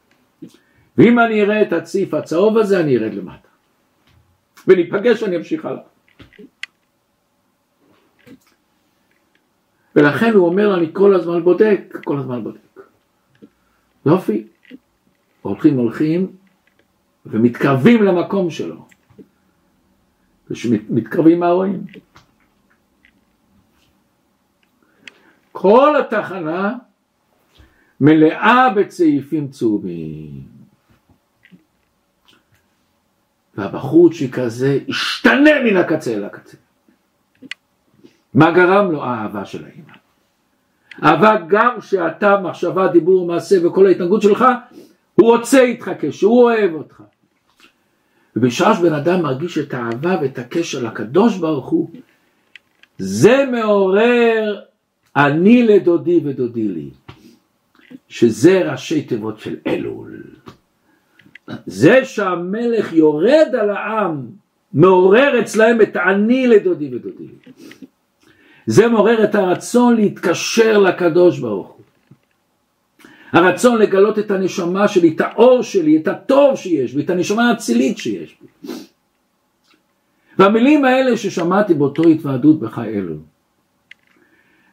ואם 0.97 1.19
אני 1.19 1.41
אראה 1.41 1.61
את 1.61 1.73
הצעיף 1.73 2.13
הצהוב 2.13 2.57
הזה, 2.57 2.79
אני 2.79 2.97
ארד 2.97 3.13
למטה. 3.13 3.47
וניפגש 4.67 5.23
ואני 5.23 5.37
אמשיך 5.37 5.65
הלאה. 5.65 5.81
ולכן 9.95 10.33
הוא 10.33 10.47
אומר, 10.47 10.77
אני 10.77 10.89
כל 10.93 11.15
הזמן 11.15 11.43
בודק, 11.43 11.97
כל 12.03 12.17
הזמן 12.19 12.43
בודק. 12.43 12.81
יופי, 14.05 14.47
הולכים 15.41 15.77
הולכים 15.77 16.35
ומתקרבים 17.25 18.03
למקום 18.03 18.49
שלו. 18.49 18.85
כשמתקרבים 20.49 21.39
מה 21.39 21.51
רואים? 21.51 21.83
כל 25.51 25.95
התחנה 25.99 26.75
מלאה 28.01 28.69
בצעיפים 28.75 29.47
צהובים. 29.47 30.52
והבחורצ'יק 33.57 34.39
הזה 34.39 34.79
השתנה 34.89 35.51
מן 35.65 35.77
הקצה 35.77 36.13
אל 36.13 36.23
הקצה. 36.23 36.57
מה 38.33 38.51
גרם 38.51 38.91
לו? 38.91 39.03
האהבה 39.03 39.45
של 39.45 39.63
האמא. 39.65 39.93
אהבה 41.03 41.35
גם 41.47 41.81
שאתה 41.81 42.39
מחשבה, 42.39 42.87
דיבור, 42.87 43.27
מעשה 43.27 43.67
וכל 43.67 43.85
ההתנהגות 43.85 44.21
שלך, 44.21 44.45
הוא 45.15 45.35
רוצה 45.35 45.61
איתך 45.61 45.89
קשר, 45.99 46.27
הוא 46.27 46.43
אוהב 46.43 46.73
אותך. 46.73 47.03
ובשעה 48.35 48.75
שבן 48.75 48.93
אדם 48.93 49.21
מרגיש 49.21 49.57
את 49.57 49.73
האהבה 49.73 50.17
ואת 50.21 50.39
הקשר 50.39 50.83
לקדוש 50.83 51.37
ברוך 51.37 51.69
הוא, 51.69 51.89
זה 52.97 53.45
מעורר 53.51 54.61
אני 55.15 55.63
לדודי 55.63 56.21
ודודי 56.25 56.67
לי, 56.67 56.89
שזה 58.07 58.71
ראשי 58.71 59.01
תיבות 59.01 59.39
של 59.39 59.55
אלול. 59.67 60.12
זה 61.65 62.05
שהמלך 62.05 62.93
יורד 62.93 63.55
על 63.59 63.69
העם, 63.69 64.25
מעורר 64.73 65.39
אצלהם 65.39 65.81
את 65.81 65.97
אני 65.97 66.47
לדודי 66.47 66.95
ודודי. 66.95 67.27
זה 68.65 68.87
מעורר 68.87 69.23
את 69.23 69.35
הרצון 69.35 69.95
להתקשר 69.95 70.77
לקדוש 70.77 71.39
ברוך 71.39 71.67
הוא. 71.67 71.83
הרצון 73.31 73.81
לגלות 73.81 74.19
את 74.19 74.31
הנשמה 74.31 74.87
שלי, 74.87 75.13
את 75.15 75.21
האור 75.21 75.61
שלי, 75.61 75.97
את 75.97 76.07
הטוב 76.07 76.55
שיש 76.55 76.93
בי, 76.93 77.03
את 77.03 77.09
הנשמה 77.09 77.49
האצילית 77.49 77.97
שיש 77.97 78.37
בי. 78.41 78.67
והמילים 80.37 80.85
האלה 80.85 81.17
ששמעתי 81.17 81.73
באותו 81.73 82.03
התוועדות 82.03 82.59
בחי 82.59 82.87
אלו, 82.87 83.15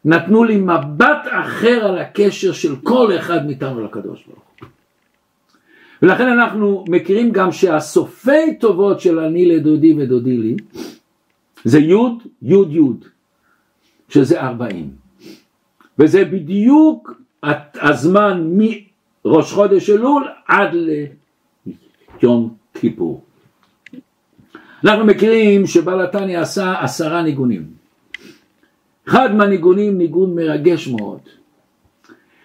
נתנו 0.05 0.45
לי 0.45 0.57
מבט 0.57 1.27
אחר 1.31 1.85
על 1.85 1.99
הקשר 1.99 2.53
של 2.53 2.77
כל 2.83 3.17
אחד 3.19 3.47
מאיתנו 3.47 3.85
לקדוש 3.85 4.25
ברוך 4.27 4.43
הוא. 4.61 4.69
ולכן 6.03 6.29
אנחנו 6.29 6.85
מכירים 6.89 7.33
גם 7.33 7.53
שהסופי 7.53 8.57
טובות 8.61 9.01
של 9.01 9.19
אני 9.19 9.47
לדודי 9.47 9.95
ודודי 9.99 10.37
לי, 10.37 10.57
זה 11.65 11.79
יוד, 11.79 12.23
יוד 12.43 12.73
יוד. 12.73 13.05
שזה 14.11 14.41
ארבעים. 14.41 14.91
וזה 15.99 16.25
בדיוק 16.25 17.15
הזמן 17.75 18.51
מראש 19.25 19.53
חודש 19.53 19.91
אלול 19.91 20.29
עד 20.47 20.71
ליום 22.23 22.55
כיפור. 22.75 23.25
אנחנו 24.85 25.05
מכירים 25.05 25.67
שבעל 25.67 26.01
התניא 26.01 26.41
עשה 26.41 26.81
עשרה 26.81 27.23
ניגונים. 27.23 27.67
אחד 29.09 29.35
מהניגונים 29.35 29.99
ניגון 29.99 30.35
מרגש 30.35 30.89
מאוד, 30.89 31.21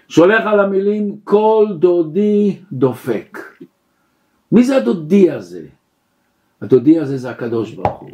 שהולך 0.07 0.45
על 0.45 0.59
המילים 0.59 1.15
כל 1.23 1.65
דודי 1.79 2.55
דופק. 2.71 3.39
מי 4.51 4.63
זה 4.63 4.77
הדודי 4.77 5.31
הזה? 5.31 5.65
הדודי 6.61 6.99
הזה 6.99 7.17
זה 7.17 7.29
הקדוש 7.29 7.71
ברוך 7.71 7.99
הוא. 7.99 8.09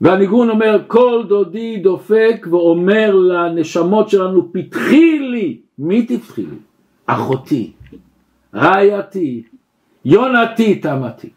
והניגון 0.00 0.50
אומר 0.50 0.82
כל 0.86 1.24
דודי 1.28 1.76
דופק 1.76 2.46
ואומר 2.50 3.14
לנשמות 3.14 4.08
שלנו 4.08 4.52
פתחי 4.52 5.18
לי, 5.18 5.60
מי 5.78 6.06
תפתחי 6.06 6.42
לי? 6.42 6.56
אחותי, 7.06 7.72
רעייתי, 8.54 9.42
יונתי 10.04 10.74
תמתי. 10.74 11.30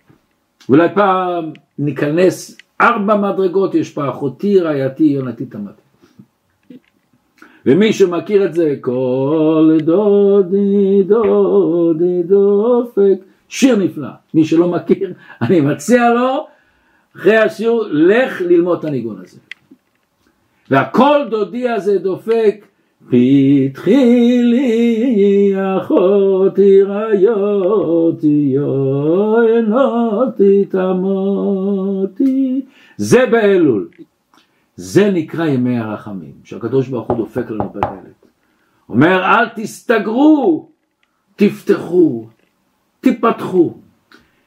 אולי 0.69 0.87
פעם 0.95 1.51
ניכנס 1.79 2.57
ארבע 2.81 3.15
מדרגות 3.15 3.75
יש 3.75 3.91
פה 3.91 4.09
אחותי, 4.09 4.59
רעייתי, 4.59 5.03
יונתי 5.03 5.45
תמתי. 5.45 5.82
ומי 7.65 7.93
שמכיר 7.93 8.45
את 8.45 8.53
זה, 8.53 8.75
כל 8.81 9.77
דודי 9.83 11.03
דודי 11.07 12.23
דופק, 12.23 13.17
שיר 13.49 13.75
נפלא. 13.75 14.09
מי 14.33 14.45
שלא 14.45 14.67
מכיר, 14.67 15.13
אני 15.41 15.61
מציע 15.61 16.13
לו 16.13 16.47
אחרי 17.15 17.37
השיעור, 17.37 17.85
לך 17.91 18.41
ללמוד 18.41 18.79
את 18.79 18.85
הניגון 18.85 19.21
הזה. 19.23 19.39
והקול 20.69 21.27
דודי 21.29 21.69
הזה 21.69 21.99
דופק, 21.99 22.65
פתחי 23.07 24.39
לי 24.43 25.53
אחותי 25.77 26.81
ראיותי 26.81 28.51
יונותי 29.47 30.65
תמותי. 30.65 32.61
זה 32.97 33.25
באלול. 33.25 33.87
זה 34.75 35.11
נקרא 35.11 35.45
ימי 35.45 35.77
הרחמים, 35.77 36.33
שהקדוש 36.43 36.87
ברוך 36.87 37.07
הוא 37.07 37.17
דופק 37.17 37.49
לנו 37.49 37.69
בדלת. 37.69 38.25
אומר 38.89 39.23
אל 39.25 39.49
תסתגרו, 39.55 40.69
תפתחו, 41.35 42.27
תיפתחו, 42.99 43.77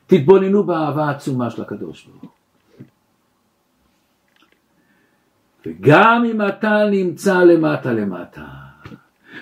תתבוננו 0.06 0.64
באהבה 0.64 1.04
העצומה 1.04 1.50
של 1.50 1.62
הקדוש 1.62 2.06
ברוך 2.06 2.22
הוא. 2.22 2.30
וגם 5.66 6.24
אם 6.30 6.42
אתה 6.48 6.84
נמצא 6.90 7.44
למטה 7.44 7.92
למטה. 7.92 8.44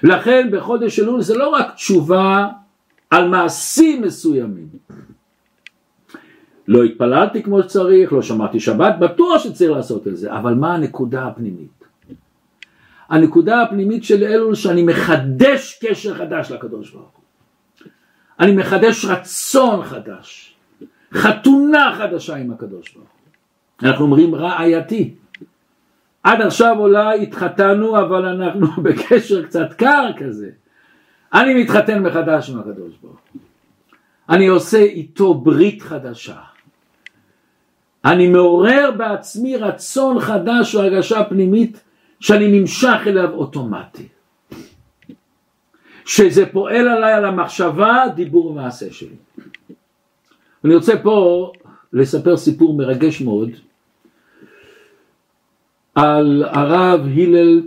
לכן 0.02 0.48
בחודש 0.52 1.00
אלול 1.00 1.20
זה 1.20 1.38
לא 1.38 1.48
רק 1.48 1.74
תשובה 1.74 2.48
על 3.11 3.28
מעשים 3.28 4.02
מסוימים. 4.02 4.68
לא 6.68 6.84
התפללתי 6.84 7.42
כמו 7.42 7.62
שצריך, 7.62 8.12
לא 8.12 8.22
שמעתי 8.22 8.60
שבת, 8.60 8.94
בטוח 8.98 9.42
שצריך 9.42 9.70
לעשות 9.70 10.08
את 10.08 10.16
זה, 10.16 10.32
אבל 10.32 10.54
מה 10.54 10.74
הנקודה 10.74 11.26
הפנימית? 11.26 11.84
הנקודה 13.08 13.62
הפנימית 13.62 14.04
של 14.04 14.24
אלול 14.24 14.54
שאני 14.54 14.82
מחדש 14.82 15.78
קשר 15.82 16.14
חדש 16.14 16.50
לקדוש 16.50 16.90
ברוך 16.90 17.10
הוא. 17.14 17.22
אני 18.40 18.56
מחדש 18.56 19.04
רצון 19.04 19.84
חדש, 19.84 20.54
חתונה 21.12 21.94
חדשה 21.98 22.36
עם 22.36 22.50
הקדוש 22.50 22.94
ברוך 22.94 23.08
הוא. 23.08 23.88
אנחנו 23.88 24.04
אומרים 24.04 24.34
רעייתי, 24.34 25.14
עד 26.22 26.40
עכשיו 26.40 26.76
אולי 26.78 27.22
התחתנו 27.22 28.00
אבל 28.00 28.24
אנחנו 28.24 28.66
בקשר 28.84 29.42
קצת 29.42 29.72
קר 29.72 30.10
כזה. 30.16 30.50
אני 31.34 31.62
מתחתן 31.62 32.02
מחדש 32.02 32.50
עם 32.50 32.58
הקדוש 32.58 32.94
ברוך 33.02 33.18
הוא. 33.32 33.40
אני 34.28 34.46
עושה 34.46 34.78
איתו 34.78 35.34
ברית 35.34 35.82
חדשה. 35.82 36.53
אני 38.05 38.28
מעורר 38.28 38.90
בעצמי 38.96 39.57
רצון 39.57 40.20
חדש 40.20 40.74
או 40.74 40.80
הרגשה 40.80 41.24
פנימית 41.24 41.80
שאני 42.20 42.61
נמשך 42.61 42.98
אליו 43.07 43.30
אוטומטי. 43.30 44.09
שזה 46.05 46.46
פועל 46.46 46.88
עליי 46.88 47.12
על 47.12 47.24
המחשבה, 47.24 48.05
דיבור 48.14 48.46
ומעשה 48.46 48.92
שלי. 48.92 49.16
אני 50.64 50.74
רוצה 50.74 50.92
פה 51.02 51.52
לספר 51.92 52.36
סיפור 52.36 52.76
מרגש 52.76 53.20
מאוד 53.20 53.50
על 55.94 56.44
הרב 56.46 57.00
הלל 57.16 57.62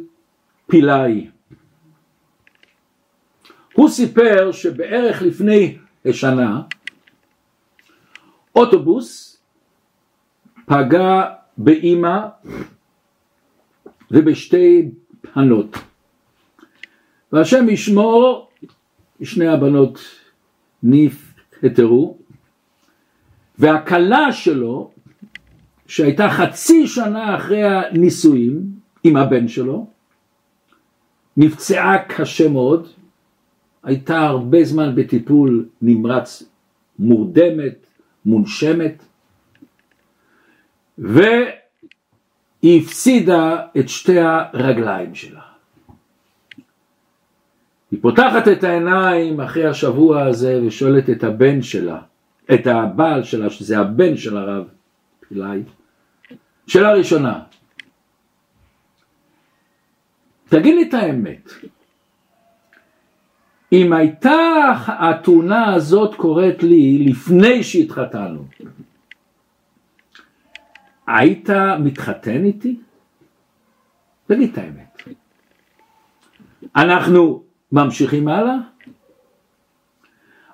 פילאי. 0.68 1.28
הוא 3.74 3.90
סיפר 3.90 4.52
שבערך 4.52 5.22
לפני 5.22 5.78
שנה 6.12 6.62
אוטובוס 8.56 9.27
פגע 10.68 11.24
באימא 11.58 12.20
ובשתי 14.12 14.90
בנות. 15.36 15.78
והשם 17.32 17.70
ישמור 17.70 18.50
שני 19.24 19.48
הבנות 19.48 20.00
נפטרו 20.84 22.18
והכלה 23.60 24.32
שלו 24.32 24.92
שהייתה 25.88 26.30
חצי 26.30 26.88
שנה 26.88 27.36
אחרי 27.36 27.64
הנישואים 27.64 28.62
עם 29.04 29.18
הבן 29.18 29.48
שלו 29.48 29.88
נפצעה 31.38 32.04
קשה 32.08 32.50
מאוד 32.50 32.88
הייתה 33.84 34.20
הרבה 34.20 34.64
זמן 34.64 34.96
בטיפול 34.96 35.70
נמרץ 35.82 36.44
מורדמת, 37.00 37.88
מונשמת 38.26 39.04
והיא 40.98 41.52
הפסידה 42.64 43.66
את 43.80 43.90
שתי 43.90 44.20
הרגליים 44.20 45.16
שלה. 45.16 45.42
היא 47.92 48.00
פותחת 48.02 48.48
את 48.48 48.64
העיניים 48.64 49.42
אחרי 49.42 49.66
השבוע 49.66 50.24
הזה 50.24 50.62
ושואלת 50.68 51.10
את 51.10 51.24
הבן 51.24 51.62
שלה, 51.62 52.02
את 52.54 52.68
הבעל 52.68 53.24
שלה, 53.24 53.50
שזה 53.50 53.80
הבן 53.80 54.18
של 54.18 54.38
הרב 54.38 54.68
פילאי, 55.28 55.62
שאלה 56.68 56.94
ראשונה, 56.94 57.40
תגיד 60.50 60.76
לי 60.76 60.90
את 60.90 60.94
האמת, 60.94 61.52
אם 63.72 63.94
הייתה 63.94 64.74
התאונה 64.88 65.74
הזאת 65.74 66.16
קורית 66.16 66.64
לי 66.64 67.06
לפני 67.10 67.64
שהתחתנו, 67.64 68.46
היית 71.08 71.50
מתחתן 71.80 72.44
איתי? 72.44 72.80
תגיד 74.28 74.52
את 74.52 74.58
האמת. 74.58 75.02
אנחנו 76.76 77.44
ממשיכים 77.72 78.28
הלאה? 78.28 78.56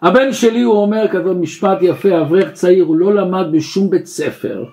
הבן 0.01 0.33
שלי 0.33 0.61
הוא 0.61 0.77
אומר 0.77 1.07
כזה 1.11 1.33
משפט 1.33 1.77
יפה, 1.81 2.21
אברך 2.21 2.53
צעיר, 2.53 2.83
הוא 2.83 2.97
לא 2.97 3.13
למד 3.13 3.45
בשום 3.51 3.89
בית 3.89 4.05
ספר. 4.05 4.65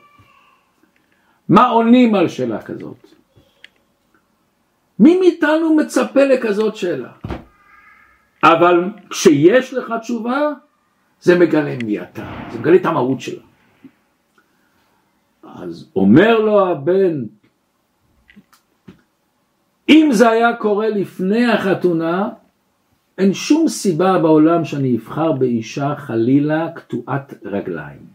מה 1.49 1.69
עונים 1.69 2.15
על 2.15 2.29
שאלה 2.29 2.63
כזאת? 2.63 3.07
מי 4.99 5.19
מאיתנו 5.19 5.77
מצפה 5.77 6.25
לכזאת 6.25 6.77
שאלה? 6.77 7.13
אבל 8.45 8.85
כשיש 9.11 9.75
לך 9.75 9.95
תשובה, 10.01 10.49
זה 11.21 11.39
מגלה 11.39 11.77
מי 11.85 12.01
אתה, 12.01 12.33
זה 12.53 12.59
מגלה 12.59 12.77
את 12.77 12.87
המהות 12.87 13.21
שלה. 13.21 13.50
אז 15.55 15.91
אומר 15.97 16.41
לו 16.41 16.67
הבן, 16.67 17.25
אם 19.89 20.09
זה 20.13 20.31
היה 20.31 20.57
קורה 20.57 20.89
לפני 20.89 21.47
החתונה, 21.47 22.29
אין 23.19 23.35
שום 23.35 23.69
סיבה 23.69 24.19
בעולם 24.19 24.65
שאני 24.65 24.97
אבחר 24.97 25.33
באישה 25.33 25.95
חלילה 25.97 26.69
קטועת 26.75 27.35
רגליים. 27.45 28.07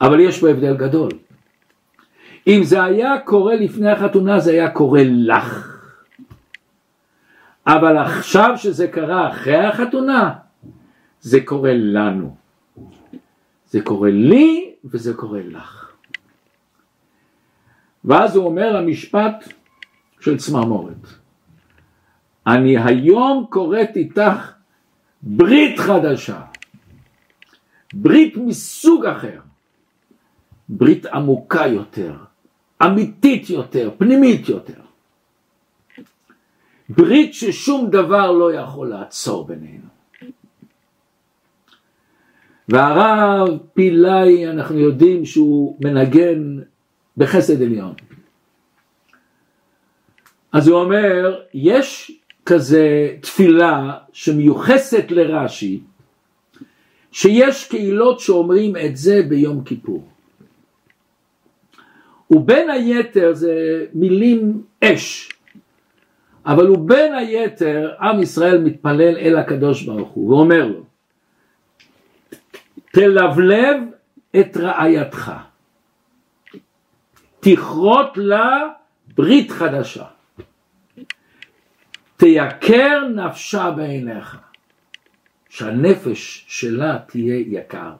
אבל 0.00 0.20
יש 0.20 0.40
פה 0.40 0.48
הבדל 0.48 0.76
גדול. 0.76 1.10
אם 2.46 2.60
זה 2.64 2.84
היה 2.84 3.18
קורה 3.18 3.56
לפני 3.56 3.90
החתונה 3.90 4.40
זה 4.40 4.50
היה 4.50 4.70
קורה 4.70 5.02
לך. 5.04 5.78
אבל 7.66 7.96
עכשיו 7.96 8.54
שזה 8.56 8.88
קרה 8.88 9.28
אחרי 9.28 9.56
החתונה, 9.56 10.32
זה 11.20 11.40
קורה 11.44 11.72
לנו. 11.74 12.36
זה 13.66 13.80
קורה 13.80 14.10
לי 14.10 14.74
וזה 14.84 15.14
קורה 15.14 15.42
לך. 15.42 15.92
ואז 18.04 18.36
הוא 18.36 18.46
אומר 18.46 18.76
המשפט 18.76 19.52
של 20.20 20.38
צמרמורת. 20.38 21.06
אני 22.46 22.78
היום 22.78 23.46
קוראת 23.50 23.96
איתך 23.96 24.52
ברית 25.22 25.78
חדשה, 25.78 26.40
ברית 27.94 28.36
מסוג 28.36 29.06
אחר, 29.06 29.40
ברית 30.68 31.06
עמוקה 31.06 31.66
יותר, 31.66 32.16
אמיתית 32.84 33.50
יותר, 33.50 33.90
פנימית 33.98 34.48
יותר. 34.48 34.80
ברית 36.88 37.34
ששום 37.34 37.90
דבר 37.90 38.30
לא 38.32 38.52
יכול 38.52 38.88
לעצור 38.88 39.46
בינינו. 39.46 39.97
והרב 42.68 43.58
פילאי 43.74 44.48
אנחנו 44.48 44.78
יודעים 44.78 45.24
שהוא 45.24 45.76
מנגן 45.84 46.58
בחסד 47.16 47.62
עליון. 47.62 47.94
אז 50.52 50.68
הוא 50.68 50.80
אומר, 50.80 51.40
יש 51.54 52.12
כזה 52.46 53.08
תפילה 53.20 53.92
שמיוחסת 54.12 55.10
לרש"י, 55.10 55.80
שיש 57.12 57.68
קהילות 57.68 58.20
שאומרים 58.20 58.76
את 58.76 58.96
זה 58.96 59.22
ביום 59.28 59.64
כיפור. 59.64 60.04
ובין 62.30 62.70
היתר 62.70 63.34
זה 63.34 63.84
מילים 63.94 64.62
אש, 64.84 65.28
אבל 66.46 66.66
הוא 66.66 66.88
בין 66.88 67.14
היתר, 67.14 67.90
עם 68.00 68.22
ישראל 68.22 68.60
מתפלל 68.60 69.16
אל 69.16 69.36
הקדוש 69.36 69.82
ברוך 69.82 70.08
הוא 70.08 70.30
ואומר 70.30 70.66
לו, 70.66 70.87
תלבלב 72.98 73.76
את 74.40 74.56
רעייתך, 74.56 75.32
תכרות 77.40 78.16
לה 78.16 78.68
ברית 79.14 79.50
חדשה, 79.50 80.04
תייקר 82.16 83.08
נפשה 83.14 83.70
בעיניך, 83.70 84.38
שהנפש 85.48 86.44
שלה 86.48 86.98
תהיה 87.06 87.36
יקר. 87.36 87.92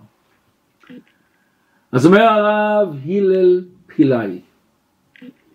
אז 1.92 2.07
אומר 2.07 2.22
הרב 2.22 2.96
הלל 3.07 3.64
פילאי, 3.86 4.40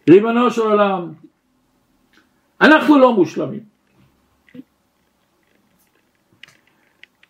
ריבונו 0.10 0.52
של 0.52 0.62
עולם, 0.62 1.14
אנחנו 2.62 3.00
לא 3.00 3.14
מושלמים. 3.14 3.73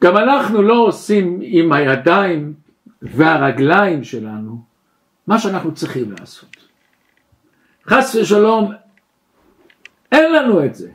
גם 0.04 0.18
אנחנו 0.18 0.62
לא 0.62 0.74
עושים 0.74 1.39
עם 1.41 1.72
הידיים 1.72 2.54
והרגליים 3.01 4.04
שלנו 4.04 4.64
מה 5.28 5.39
שאנחנו 5.39 5.74
צריכים 5.74 6.12
לעשות. 6.12 6.58
חס 7.88 8.16
ושלום, 8.16 8.72
אין 10.12 10.34
לנו 10.34 10.66
את 10.66 10.76
זה. 10.76 10.91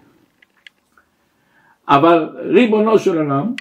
אבל 1.88 2.28
ריבונו 2.34 2.98
של 2.98 3.18
עולם, 3.18 3.54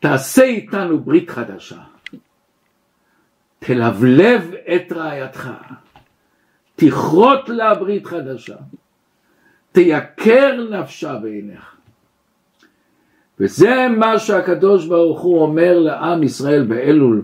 תעשה 0.00 0.42
איתנו 0.42 1.00
ברית 1.00 1.30
חדשה. 1.30 1.82
תלבלב 3.58 4.54
את 4.74 4.92
רעייתך. 4.92 5.50
תכרות 6.76 7.48
לה 7.48 7.74
ברית 7.74 8.06
חדשה, 8.06 8.56
תייקר 9.72 10.68
נפשה 10.70 11.16
בעיניך. 11.16 11.71
וזה 13.40 13.88
מה 13.88 14.18
שהקדוש 14.18 14.86
ברוך 14.86 15.20
הוא 15.20 15.42
אומר 15.42 15.78
לעם 15.78 16.22
ישראל 16.22 16.64
באלול. 16.64 17.22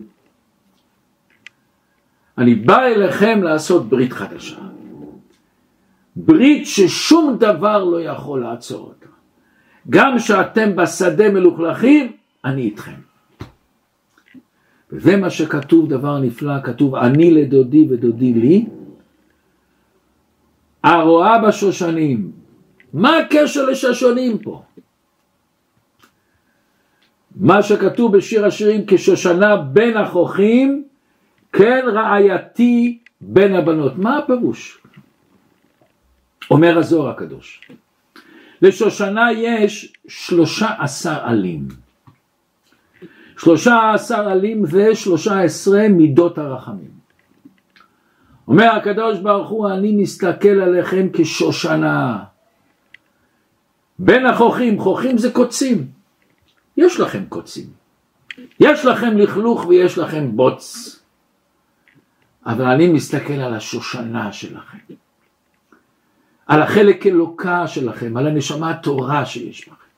אני 2.39 2.55
בא 2.55 2.83
אליכם 2.83 3.43
לעשות 3.43 3.89
ברית 3.89 4.13
חדשה. 4.13 4.57
ברית 6.17 6.67
ששום 6.67 7.37
דבר 7.41 7.85
לא 7.85 8.01
יכול 8.03 8.43
לעצור 8.43 8.81
אותה. 8.81 9.07
גם 9.91 10.19
שאתם 10.19 10.77
בשדה 10.77 11.31
מלוכלכים, 11.31 12.13
אני 12.45 12.63
איתכם. 12.63 13.01
וזה 14.93 15.17
מה 15.17 15.31
שכתוב 15.31 15.89
דבר 15.89 16.19
נפלא, 16.19 16.63
כתוב 16.65 16.95
אני 16.95 17.31
לדודי 17.31 17.87
ודודי 17.91 18.33
לי, 18.33 18.67
הרואה 20.85 21.39
בשושנים, 21.39 22.31
מה 22.93 23.19
הקשר 23.19 23.67
לשושנים 23.67 24.39
פה? 24.39 24.63
מה 27.39 27.63
שכתוב 27.63 28.17
בשיר 28.17 28.47
השירים 28.47 28.85
כשושנה 28.87 29.57
בין 29.57 29.97
החוכים 29.97 30.85
כן 31.53 31.85
רעייתי 31.87 32.99
בין 33.21 33.55
הבנות. 33.55 33.99
מה 33.99 34.19
הפירוש? 34.19 34.83
אומר 36.51 36.79
הזוהר 36.79 37.09
הקדוש. 37.09 37.61
לשושנה 38.63 39.33
יש 39.33 39.93
שלושה 40.09 40.69
עשר 40.79 41.19
עלים. 41.23 41.69
שלושה 43.39 43.93
עשר 43.95 44.29
עלים 44.29 44.63
ושלושה 44.71 45.41
עשרה 45.41 45.89
מידות 45.89 46.39
הרחמים. 46.39 46.99
אומר 48.49 48.71
הקדוש 48.77 49.19
ברוך 49.19 49.49
הוא 49.49 49.69
אני 49.71 49.93
מסתכל 49.93 50.49
עליכם 50.49 51.09
כשושנה. 51.13 52.25
בין 53.99 54.27
החוכים, 54.27 54.81
חוכים 54.81 55.19
זה 55.19 55.33
קוצים. 55.33 55.98
יש 56.79 57.01
לכם 57.01 57.25
קוצים. 57.29 57.67
יש 58.61 58.85
לכם 58.85 59.19
לכלוך 59.19 59.67
ויש 59.67 59.99
לכם 59.99 60.37
בוץ. 60.37 60.95
אבל 62.47 62.65
אני 62.65 62.89
מסתכל 62.89 63.33
על 63.33 63.55
השושנה 63.55 64.33
שלכם. 64.33 64.79
על 66.47 66.63
החלק 66.63 67.07
אלוקה 67.07 67.67
שלכם, 67.67 68.17
על 68.17 68.27
הנשמה 68.27 68.71
הטהורה 68.71 69.27
שיש 69.27 69.69
בכם. 69.69 69.89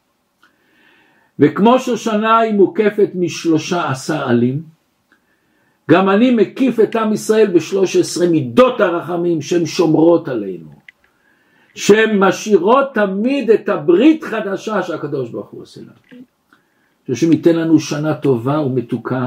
וכמו 1.39 1.79
שושנה 1.79 2.39
היא 2.39 2.55
מוקפת 2.55 3.11
משלושה 3.15 3.91
עשר 3.91 4.29
עלים, 4.29 4.63
גם 5.91 6.11
אני 6.11 6.31
מקיף 6.31 6.81
את 6.81 6.97
עם 6.97 7.13
ישראל 7.13 7.47
בשלוש 7.47 7.97
עשרה 7.97 8.29
מידות 8.29 8.81
הרחמים 8.81 9.43
שהן 9.43 9.67
שומרות 9.67 10.29
עלינו, 10.29 10.71
שהן 11.75 12.19
משאירות 12.19 12.95
תמיד 12.95 13.51
את 13.51 13.69
הברית 13.69 14.25
חדשה 14.25 14.83
שהקדוש 14.83 15.31
ברוך 15.31 15.49
הוא 15.49 15.63
עושה 15.63 15.81
לנו. 15.81 16.23
שהשם 17.11 17.33
ייתן 17.33 17.57
לנו 17.57 17.81
שנה 17.81 18.15
טובה 18.15 18.61
ומתוקה 18.61 19.27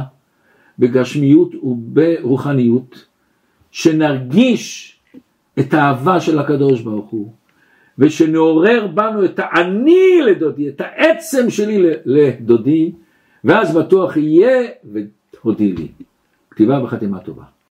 בגשמיות 0.80 1.56
וברוחניות, 1.56 3.06
שנרגיש 3.72 4.96
את 5.60 5.74
האהבה 5.74 6.20
של 6.20 6.40
הקדוש 6.40 6.82
ברוך 6.82 7.10
הוא, 7.10 7.32
ושנעורר 7.98 8.88
בנו 8.88 9.26
את 9.26 9.40
האני 9.40 10.22
לדודי, 10.26 10.70
את 10.70 10.82
העצם 10.82 11.50
שלי 11.50 11.84
לדודי, 12.06 12.92
ואז 13.44 13.78
בטוח 13.78 14.18
יהיה 14.18 14.70
ותודי 14.94 15.72
לי. 15.74 15.88
כתיבה 16.52 16.84
וחתימה 16.84 17.20
טובה. 17.20 17.44